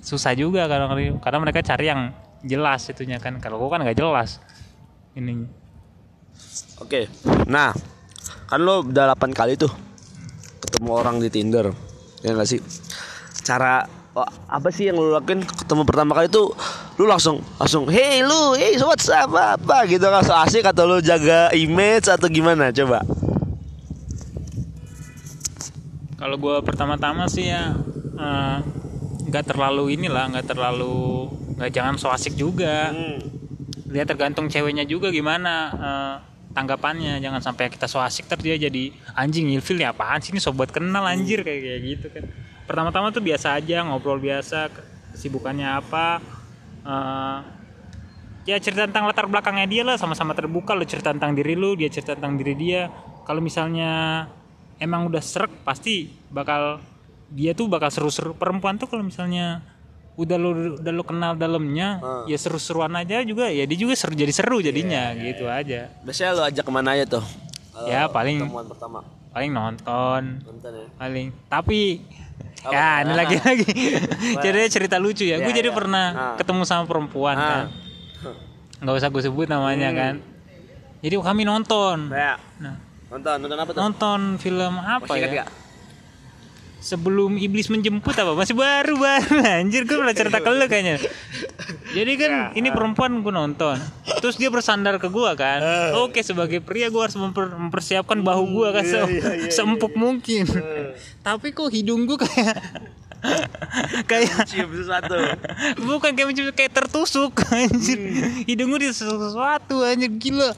[0.00, 2.14] Susah juga kadang karena mereka cari yang
[2.46, 3.36] jelas itunya kan.
[3.42, 4.40] Kalau gue kan nggak jelas.
[5.18, 5.44] Ini.
[6.80, 7.10] Oke.
[7.50, 7.74] Nah,
[8.48, 9.70] kan lo udah 8 kali tuh
[10.64, 11.74] ketemu orang di Tinder.
[12.24, 12.60] Ya enggak sih?
[13.44, 13.84] Cara
[14.14, 16.54] oh, apa sih yang lo lakuin ketemu pertama kali tuh
[16.98, 20.98] lu langsung langsung hey lu hey what's up apa gitu kan so asik atau lu
[21.00, 23.00] jaga image atau gimana coba
[26.20, 27.72] Kalau gue pertama-tama sih ya
[28.20, 28.58] eh,
[29.24, 32.92] nggak terlalu inilah, nggak terlalu nggak jangan so asik juga.
[33.90, 36.14] Lihat tergantung ceweknya juga gimana eh,
[36.52, 37.24] tanggapannya.
[37.24, 40.68] Jangan sampai kita so asik terus dia jadi anjing ilfil ya apaan sih ini sobat
[40.68, 42.24] kenal anjir kayak kayak gitu kan.
[42.68, 44.68] Pertama-tama tuh biasa aja ngobrol biasa,
[45.16, 46.20] kesibukannya apa.
[46.80, 47.38] eh,
[48.48, 51.92] ya cerita tentang latar belakangnya dia lah sama-sama terbuka lo cerita tentang diri lu dia
[51.92, 52.88] cerita tentang diri dia
[53.28, 54.24] kalau misalnya
[54.80, 56.80] emang udah serak pasti bakal
[57.28, 58.32] dia tuh bakal seru-seru.
[58.32, 59.62] Perempuan tuh kalau misalnya
[60.16, 62.24] udah lo udah lo kenal dalamnya Hmm.
[62.26, 65.92] ya seru-seruan aja juga ya dia juga seru jadi seru jadinya gitu aja.
[66.00, 67.24] Biasanya lu ajak ke mana aja tuh?
[67.82, 69.00] Ya, paling- pertama.
[69.30, 70.22] paling nonton.
[70.42, 70.86] Nonton ya?
[70.98, 72.02] Paling tapi
[72.60, 72.68] Apa?
[72.68, 73.70] ya ini lagi lagi.
[74.44, 75.72] Jadi cerita lucu ya, Ya, gue jadi ya.
[75.72, 76.36] pernah Ah.
[76.36, 77.46] ketemu sama perempuan Ah.
[77.46, 77.64] kan.
[78.80, 80.14] Nggak usah gue sebut namanya kan.
[80.98, 82.10] Jadi kami nonton.
[82.10, 82.36] Nah
[83.10, 83.80] nonton nonton apa tuh?
[83.80, 85.42] Nonton film apa Masih ya?
[85.42, 85.50] gak?
[86.80, 88.32] sebelum iblis menjemput apa?
[88.32, 90.96] Masih baru baru anjir gue pernah cerita ke lu kayaknya.
[91.90, 93.76] Jadi kan Ya, ini perempuan gue nonton.
[94.16, 95.60] Terus dia bersandar ke gue kan.
[95.60, 95.92] Eh.
[95.98, 99.92] oke sebagai pria gue harus memper- mempersiapkan bahu gue kan se- Iya, iya, iya, seempuk
[99.92, 100.48] mungkin.
[100.48, 100.96] Eh.
[101.20, 102.56] tapi kok hidung gue kayak
[104.06, 105.20] kayak cium sesuatu.
[105.78, 108.00] Bukan kayak mencium- kayak tertusuk anjir.
[108.46, 110.08] Hidung gue di sesuatu anjir.
[110.10, 110.56] Gila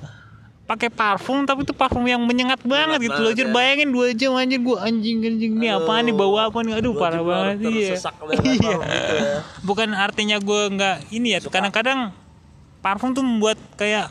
[0.73, 3.53] pakai parfum tapi itu parfum yang menyengat banget gitu loh banget anjir ya.
[3.53, 5.85] bayangin dua jam anjir gue anjing anjing ini Aduh.
[5.85, 9.37] apaan nih bau apa nih aduh parah banget iya tersesak dengan iya parfum itu ya.
[9.69, 11.99] bukan artinya gue nggak ini ya kadang-kadang
[12.81, 14.09] parfum tuh membuat kayak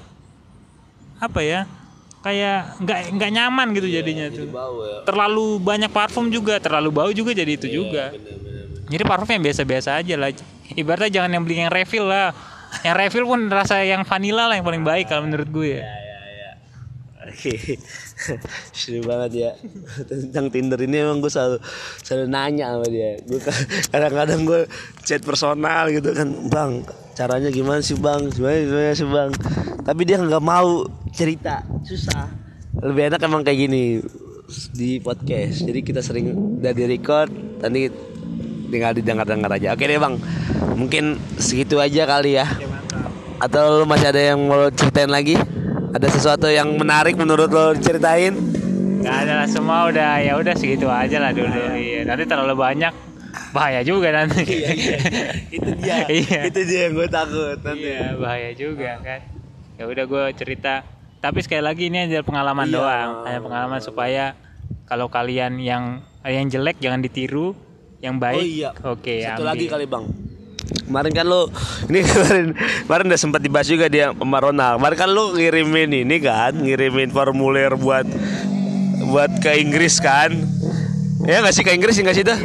[1.18, 1.66] apa ya
[2.22, 7.09] kayak nggak nggak nyaman gitu jadinya tuh bau ya terlalu banyak parfum juga terlalu bau
[7.09, 8.51] juga jadi itu Iya, juga bener, bener, bener.
[8.91, 10.30] Jadi parfum yang biasa-biasa aja lah.
[10.76, 12.36] Ibaratnya jangan yang beli yang refill lah.
[12.84, 15.84] Yang refill pun rasa yang vanilla lah yang paling baik kalau menurut gue ya.
[17.32, 17.79] Oke,
[18.75, 19.51] seru banget ya
[20.03, 21.63] tentang Tinder ini emang gue selalu
[22.03, 23.15] selalu nanya sama dia.
[23.23, 24.61] Gue ka- kadang-kadang gue
[25.07, 26.71] chat personal gitu kan, bang
[27.15, 29.32] caranya gimana sih bang, gimana, gimana sih bang.
[29.88, 30.84] Tapi dia nggak mau
[31.15, 32.27] cerita, susah.
[32.84, 34.03] Lebih enak emang kayak gini
[34.75, 35.63] di podcast.
[35.63, 37.32] Jadi kita sering udah di record,
[37.63, 37.88] nanti
[38.67, 39.71] tinggal didengar-dengar aja.
[39.71, 40.19] Oke deh bang,
[40.75, 42.47] mungkin segitu aja kali ya.
[43.39, 45.39] Atau lu masih ada yang mau ceritain lagi?
[45.91, 48.31] Ada sesuatu yang menarik menurut lo ceritain?
[49.01, 51.51] Gak ada lah semua udah ya udah segitu aja lah dulu.
[51.73, 52.93] Iya, nanti terlalu banyak
[53.51, 54.45] bahaya juga nanti.
[55.55, 56.05] itu dia.
[56.07, 56.39] Iya.
[56.47, 57.89] Itu dia yang gue takut nanti.
[57.89, 59.19] Iya, bahaya juga kan.
[59.75, 60.85] Ya udah gue cerita.
[61.17, 62.73] Tapi sekali lagi ini hanya pengalaman Iya.
[62.73, 64.33] doang, hanya pengalaman supaya
[64.85, 67.51] kalau kalian yang yang jelek jangan ditiru,
[67.99, 68.69] yang baik Oh iya.
[68.75, 69.49] oke Satu ambil.
[69.49, 70.05] lagi kali bang.
[70.72, 71.47] Kemarin kan lo
[71.88, 72.55] ini kemarin
[72.88, 74.80] kemarin udah sempat dibahas juga dia sama Ronald.
[74.80, 78.07] Kemarin kan lo ngirimin ini kan, ngirimin formulir buat
[79.11, 80.32] buat ke Inggris kan?
[81.28, 82.39] Ya nggak sih ke Inggris nggak sih tuh?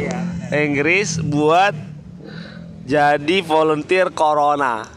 [0.47, 1.75] Ke Inggris buat
[2.87, 4.87] jadi volunteer corona.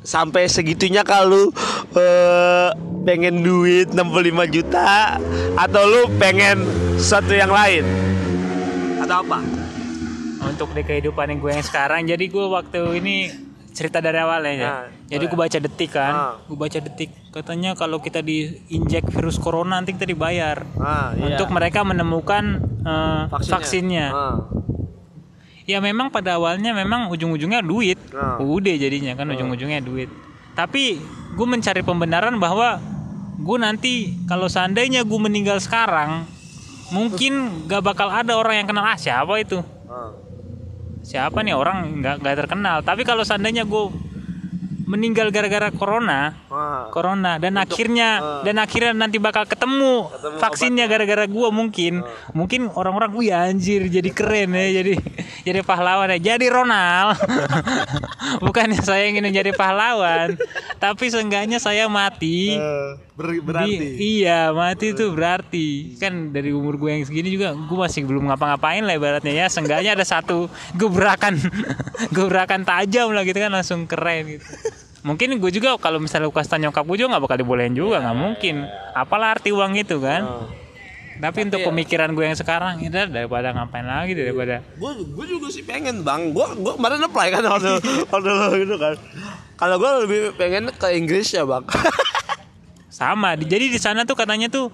[0.00, 1.52] Sampai segitunya kalau
[1.92, 2.68] eh,
[3.04, 5.20] pengen duit 65 juta
[5.54, 6.66] atau lu pengen
[6.96, 7.84] sesuatu yang lain?
[9.00, 9.59] Atau apa?
[10.40, 13.16] Untuk di kehidupan yang gue yang sekarang, jadi gue waktu ini
[13.70, 14.66] cerita dari awalnya ya.
[14.66, 16.34] Nah, jadi gue baca detik kan, Ah.
[16.42, 20.66] gue baca detik katanya kalau kita diinjek virus corona nanti kita dibayar.
[20.76, 21.38] Ah, iya.
[21.38, 22.44] Untuk mereka menemukan
[22.80, 24.06] eh, vaksinnya.
[24.10, 24.36] Ah.
[25.64, 28.00] Ya memang pada awalnya memang ujung-ujungnya duit.
[28.10, 28.42] Nah.
[28.42, 30.10] Udah jadinya kan ujung-ujungnya duit.
[30.52, 30.98] Tapi
[31.30, 32.82] gue mencari pembenaran bahwa
[33.38, 33.92] gue nanti
[34.26, 36.26] kalau seandainya gue meninggal sekarang,
[36.90, 39.62] mungkin gak bakal ada orang yang kenal ah siapa itu.
[39.86, 40.10] Ah.
[41.10, 42.76] Siapa nih orang nggak nggak terkenal.
[42.86, 43.90] Tapi kalau seandainya gue
[44.90, 46.90] meninggal gara-gara corona, Ah.
[46.90, 52.02] corona dan akhirnya dan akhirnya nanti bakal ketemu, Ketemu vaksinnya gara-gara gua mungkin
[52.34, 54.98] mungkin orang-orang wih anjir jadi keren ya jadi
[55.46, 56.34] jadi pahlawan ya.
[56.34, 57.22] Jadi Ronald.
[58.46, 60.34] Bukannya saya ingin jadi pahlawan
[60.82, 62.58] tapi seenggaknya saya mati.
[62.58, 62.90] Eh,
[63.20, 63.86] ber- di- berarti.
[64.00, 65.66] iya mati itu berarti
[65.96, 69.92] kan dari umur gue yang segini juga gue masih belum ngapa-ngapain lah ibaratnya ya seenggaknya
[69.92, 71.36] ada satu gebrakan
[72.16, 74.46] gebrakan tajam lah gitu kan langsung keren gitu
[75.00, 78.00] mungkin gue juga kalau misalnya gue kasih tau nyokap gue juga nggak bakal dibolehin juga
[78.00, 80.48] nggak mungkin apalah arti uang itu kan
[81.20, 85.60] tapi untuk pemikiran gue yang sekarang itu daripada ngapain lagi daripada Gue gue juga sih
[85.60, 86.32] pengen bang.
[86.32, 87.76] Gue gue kemarin apply kan waktu
[88.08, 88.96] waktu lo gitu kan.
[89.52, 91.60] Kalau gue lebih pengen ke Inggris ya bang.
[93.00, 93.32] sama.
[93.32, 94.68] Di- jadi di sana tuh katanya tuh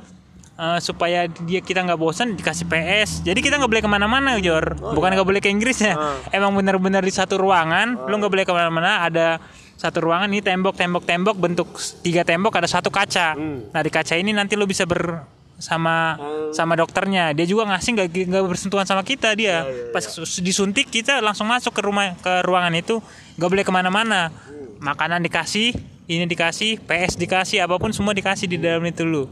[0.52, 4.74] eh, supaya dia kita nggak bosan dikasih PS jadi kita nggak boleh ke mana-mana Jor.
[4.74, 5.94] Bukan nggak boleh ke Inggris ya.
[6.30, 9.06] Emang benar-benar di satu ruangan lu nggak boleh ke mana-mana.
[9.06, 9.38] Ada
[9.76, 11.68] satu ruangan ini tembok tembok tembok bentuk
[12.00, 13.36] tiga tembok ada satu kaca.
[13.70, 15.22] Nah di kaca ini nanti lu bisa ber
[15.56, 16.16] sama
[16.50, 17.32] sama dokternya.
[17.32, 19.62] Dia juga ngasih nggak nggak bersentuhan sama kita dia.
[19.90, 23.00] Pas sus- disuntik kita langsung masuk ke rumah ke ruangan itu
[23.36, 24.32] nggak boleh ke mana-mana.
[24.78, 25.76] Makanan dikasih
[26.07, 29.26] ini dikasih PS dikasih apa pun semua dikasih di dalam itu lu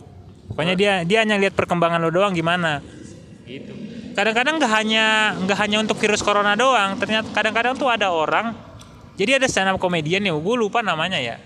[0.50, 2.82] pokoknya dia dia hanya lihat perkembangan lo doang gimana
[3.46, 3.72] gitu
[4.14, 5.04] kadang-kadang nggak hanya
[5.42, 8.54] nggak hanya untuk virus corona doang ternyata kadang-kadang tuh ada orang
[9.14, 11.38] jadi ada stand up komedian ya gue lupa namanya ya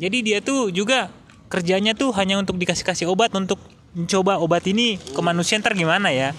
[0.00, 1.12] jadi dia tuh juga
[1.50, 3.60] kerjanya tuh hanya untuk dikasih kasih obat untuk
[3.92, 6.30] mencoba obat ini ke manusia ntar gimana ya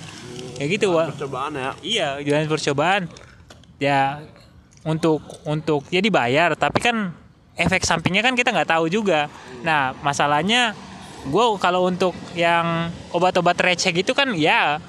[0.62, 1.18] kayak gitu Wak.
[1.18, 1.72] Percobaan ya.
[1.82, 3.02] Iya, jalan percobaan.
[3.82, 4.22] Ya
[4.86, 7.18] untuk untuk ya dibayar, tapi kan
[7.60, 9.28] efek sampingnya kan kita nggak tahu juga.
[9.66, 10.76] Nah masalahnya
[11.22, 14.82] gue kalau untuk yang obat-obat receh gitu kan ya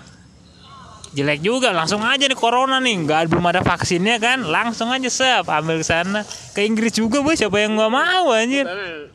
[1.12, 1.76] jelek juga.
[1.76, 5.86] Langsung aja nih corona nih nggak belum ada vaksinnya kan langsung aja sep ambil ke
[5.86, 6.24] sana.
[6.56, 8.64] Ke Inggris juga boy siapa yang nggak mau anjir.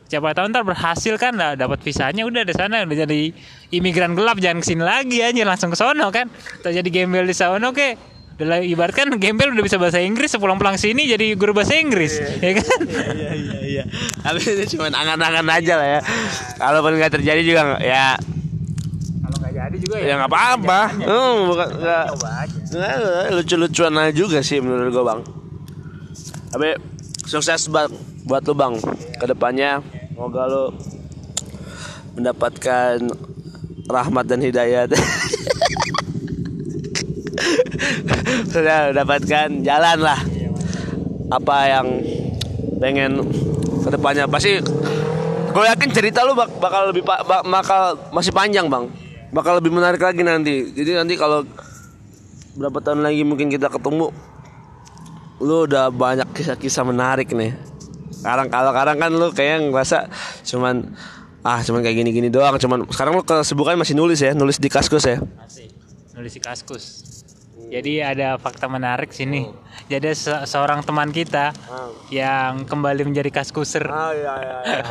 [0.06, 3.34] Siapa tahu ntar berhasil kan lah dapat visanya udah di sana udah jadi
[3.74, 6.30] imigran gelap jangan ke sini lagi aja langsung ke sono kan.
[6.62, 10.78] Atau jadi gembel di sono ke udah ibarat kan gembel udah bisa bahasa Inggris pulang-pulang
[10.78, 13.82] sini jadi guru bahasa Inggris ya kan Iya iya iya.
[14.24, 16.00] Tapi itu cuma angan-angan aja lah ya.
[16.54, 18.14] Kalaupun nggak terjadi juga ya
[19.26, 20.80] kalau nggak jadi juga ya nggak apa-apa.
[21.02, 22.94] Hmm, bukan nggak coba aja nggak,
[23.34, 25.20] lucu-lucuan aja juga sih menurut gue bang.
[26.54, 26.68] Tapi
[27.26, 27.90] sukses bang
[28.22, 28.74] buat lu bang.
[29.18, 29.82] Ke depannya
[30.14, 30.64] semoga lu
[32.14, 33.02] mendapatkan
[33.90, 34.94] rahmat dan hidayat.
[38.48, 40.20] Sudah mendapatkan jalan lah.
[41.28, 41.86] Apa yang
[42.80, 43.20] pengen
[43.84, 44.62] ke depannya pasti
[45.48, 48.88] gue yakin cerita lu bak- bakal lebih bak- bakal masih panjang bang.
[49.28, 50.72] Bakal lebih menarik lagi nanti.
[50.72, 51.44] Jadi nanti kalau
[52.56, 54.10] berapa tahun lagi mungkin kita ketemu
[55.38, 57.52] lu udah banyak kisah-kisah menarik nih.
[58.10, 60.08] Sekarang kalau sekarang kan lu kayak ngerasa
[60.48, 60.96] cuman
[61.44, 62.56] ah cuman kayak gini-gini doang.
[62.56, 65.20] Cuman sekarang lu kesibukan masih nulis ya nulis di kaskus ya?
[65.20, 65.68] Masih.
[66.16, 66.84] Nulis di kaskus.
[67.68, 69.44] Jadi ada fakta menarik sini.
[69.92, 71.52] Jadi se- seorang teman kita
[72.08, 74.82] yang kembali menjadi kaskuser ah iya iya, iya.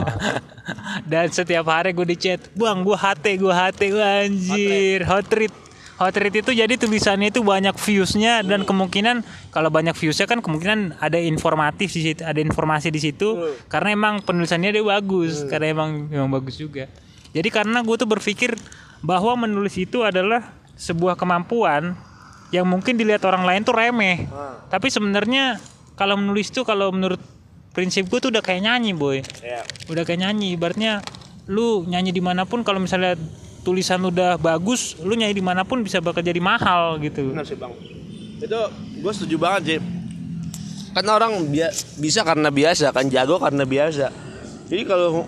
[1.11, 5.53] dan setiap hari gue di chat, bang gue HT gue HT anjir hot read
[5.97, 11.01] hot read itu jadi tulisannya itu banyak viewsnya dan kemungkinan kalau banyak viewsnya kan kemungkinan
[11.01, 13.34] ada informatif di situ ada informasi di situ.
[13.65, 16.86] Karena emang penulisannya dia bagus karena emang emang bagus juga.
[17.34, 18.53] Jadi karena gue tuh berpikir
[19.01, 21.97] bahwa menulis itu adalah sebuah kemampuan
[22.49, 24.27] yang mungkin dilihat orang lain tuh remeh
[24.67, 25.59] tapi sebenarnya
[25.93, 27.19] kalau menulis tuh kalau menurut
[27.71, 29.61] prinsip gue tuh udah kayak nyanyi boy Iya.
[29.87, 31.03] udah kayak nyanyi ibaratnya
[31.45, 33.15] lu nyanyi di mana pun kalau misalnya
[33.61, 37.55] tulisan udah bagus lu nyanyi di mana pun bisa bakal jadi mahal gitu Benar sih
[37.55, 37.71] bang.
[38.37, 38.59] Itu
[38.97, 39.79] gue setuju banget sih.
[40.89, 44.07] Karena orang bia- bisa karena biasa kan jago karena biasa.
[44.65, 45.25] Jadi kalau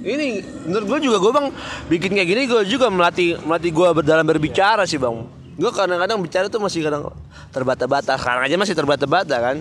[0.00, 1.46] ini menurut gue juga gue bang
[1.88, 5.22] bikin kayak gini gue juga melatih melatih gue dalam berbicara sih bang.
[5.52, 7.12] Gue kadang-kadang bicara tuh masih kadang
[7.50, 8.16] terbata-bata.
[8.16, 9.56] Sekarang aja masih terbata-bata kan.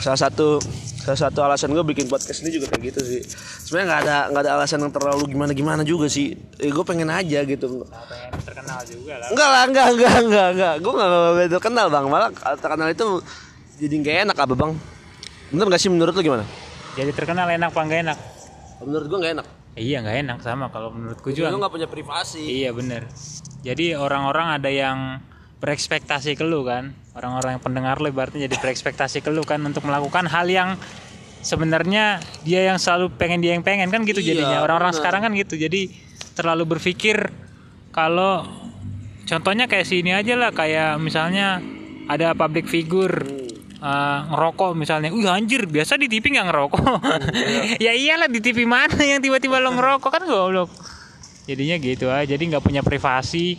[0.00, 0.56] Salah satu
[1.00, 3.20] salah satu alasan gue bikin podcast ini juga kayak gitu sih.
[3.64, 6.32] Sebenarnya nggak ada nggak ada alasan yang terlalu gimana gimana juga sih.
[6.56, 7.84] Eh, gue pengen aja gitu.
[7.84, 10.74] pengen terkenal juga lah Enggak lah, enggak, enggak, enggak, enggak.
[10.80, 12.04] Gue enggak enggak terkenal bang.
[12.08, 13.06] Malah terkenal itu
[13.76, 14.72] jadi nggak enak apa bang?
[15.50, 16.44] Bener gak sih menurut lu gimana?
[16.90, 18.18] jadi terkenal enak apa nggak enak
[18.82, 19.46] Menurut gue nggak enak.
[19.78, 22.42] iya nggak enak sama kalau menurutku Lu juga nggak punya privasi.
[22.42, 23.06] iya bener
[23.60, 25.20] jadi orang-orang ada yang
[25.60, 26.96] berekspektasi ke lu kan?
[27.12, 30.80] Orang-orang yang pendengar lu ibaratnya jadi berekspektasi ke lu kan untuk melakukan hal yang
[31.44, 34.64] sebenarnya dia yang selalu pengen dia yang pengen kan gitu Iya, jadinya.
[34.64, 35.60] Orang-orang sekarang kan gitu.
[35.60, 35.92] Jadi
[36.32, 37.28] terlalu berpikir
[37.92, 38.48] kalau
[39.28, 41.60] contohnya kayak sini aja lah kayak misalnya
[42.08, 43.12] ada public figure
[43.76, 46.96] eh, ngerokok misalnya, wih anjir biasa di TV nggak ngerokok,
[47.84, 50.10] ya iyalah di TV mana yang tiba-tiba lo ngerokok?
[50.10, 50.70] Kan goblok,
[51.44, 53.56] jadinya gitu aja, jadi nggak punya privasi,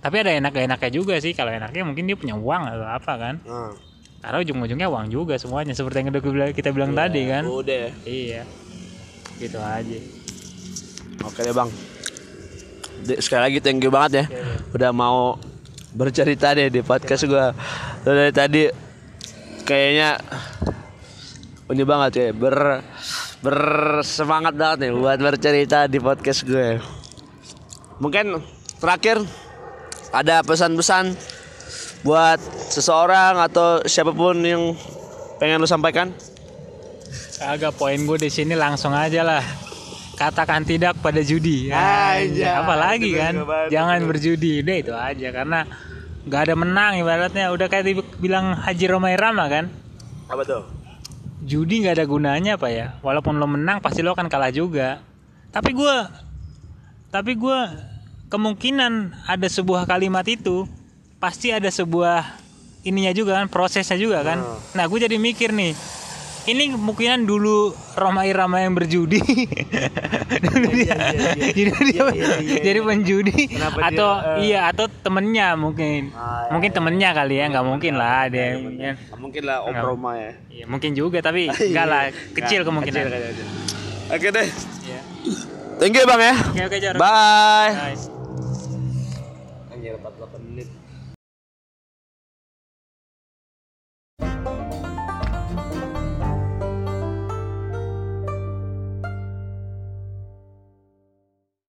[0.00, 3.72] tapi ada enak-enaknya juga sih, kalau enaknya mungkin dia punya uang atau apa kan, Nah,
[4.24, 6.22] karena ujung-ujungnya uang juga semuanya, seperti yang udah
[6.52, 7.92] kita bilang- bilang tadi kan, udah.
[8.08, 8.42] iya,
[9.36, 9.98] gitu aja.
[11.24, 11.70] Oke deh bang.
[13.20, 14.24] Sekali lagi thank you banget ya.
[14.72, 15.36] Udah mau
[15.92, 17.46] bercerita deh di podcast gue.
[18.04, 18.62] Dari tadi
[19.62, 20.16] kayaknya
[21.68, 22.80] ini banget ya ber
[23.44, 26.80] bersemangat banget nih buat bercerita di podcast gue.
[28.00, 28.40] Mungkin
[28.80, 29.20] terakhir
[30.08, 31.12] ada pesan-pesan
[32.00, 32.40] buat
[32.72, 34.72] seseorang atau siapa pun yang
[35.36, 36.08] pengen lu sampaikan?
[37.44, 39.44] Agak poin gue di sini langsung aja lah.
[40.14, 41.68] Katakan tidak pada judi.
[41.68, 43.34] Anjay, Apalagi itu kan,
[43.68, 44.62] jangan berjudi.
[44.62, 45.60] Udah itu aja karena
[46.24, 47.52] nggak ada menang ibaratnya.
[47.52, 49.68] Udah kayak dibilang Haji Romai Rama kan.
[50.30, 50.83] Apa tuh?
[51.44, 52.96] Judi nggak ada gunanya apa ya.
[53.04, 55.04] Walaupun lo menang pasti lo akan kalah juga.
[55.52, 55.96] Tapi gue,
[57.12, 57.58] tapi gue
[58.32, 60.66] kemungkinan ada sebuah kalimat itu
[61.20, 62.40] pasti ada sebuah
[62.82, 64.40] ininya juga kan, prosesnya juga kan.
[64.72, 65.76] Nah gue jadi mikir nih,
[66.44, 69.16] ini kemungkinan dulu Roma Irama yang berjudi
[70.74, 70.96] dia
[71.56, 72.04] jadi dia
[72.60, 77.48] jadi penjudi Kenapa dia, atau eh, iya atau temennya mungkin Ah, mungkin temennya kali ya
[77.48, 78.60] nggak mungkin lah ada yang
[79.16, 79.74] Mungkin lah Om.
[79.80, 80.32] Roma ya.
[80.52, 82.02] iya, mungkin juga tapi enggak lah
[82.36, 83.02] kecil kemungkinan.
[84.12, 84.46] Oke deh.
[84.84, 85.00] Iya.
[85.80, 86.34] Thank you bang ya.
[86.38, 86.94] oke oke Jar.
[86.94, 87.72] Bye.
[87.72, 87.96] Bye.
[87.96, 88.13] Anjir 48 menit.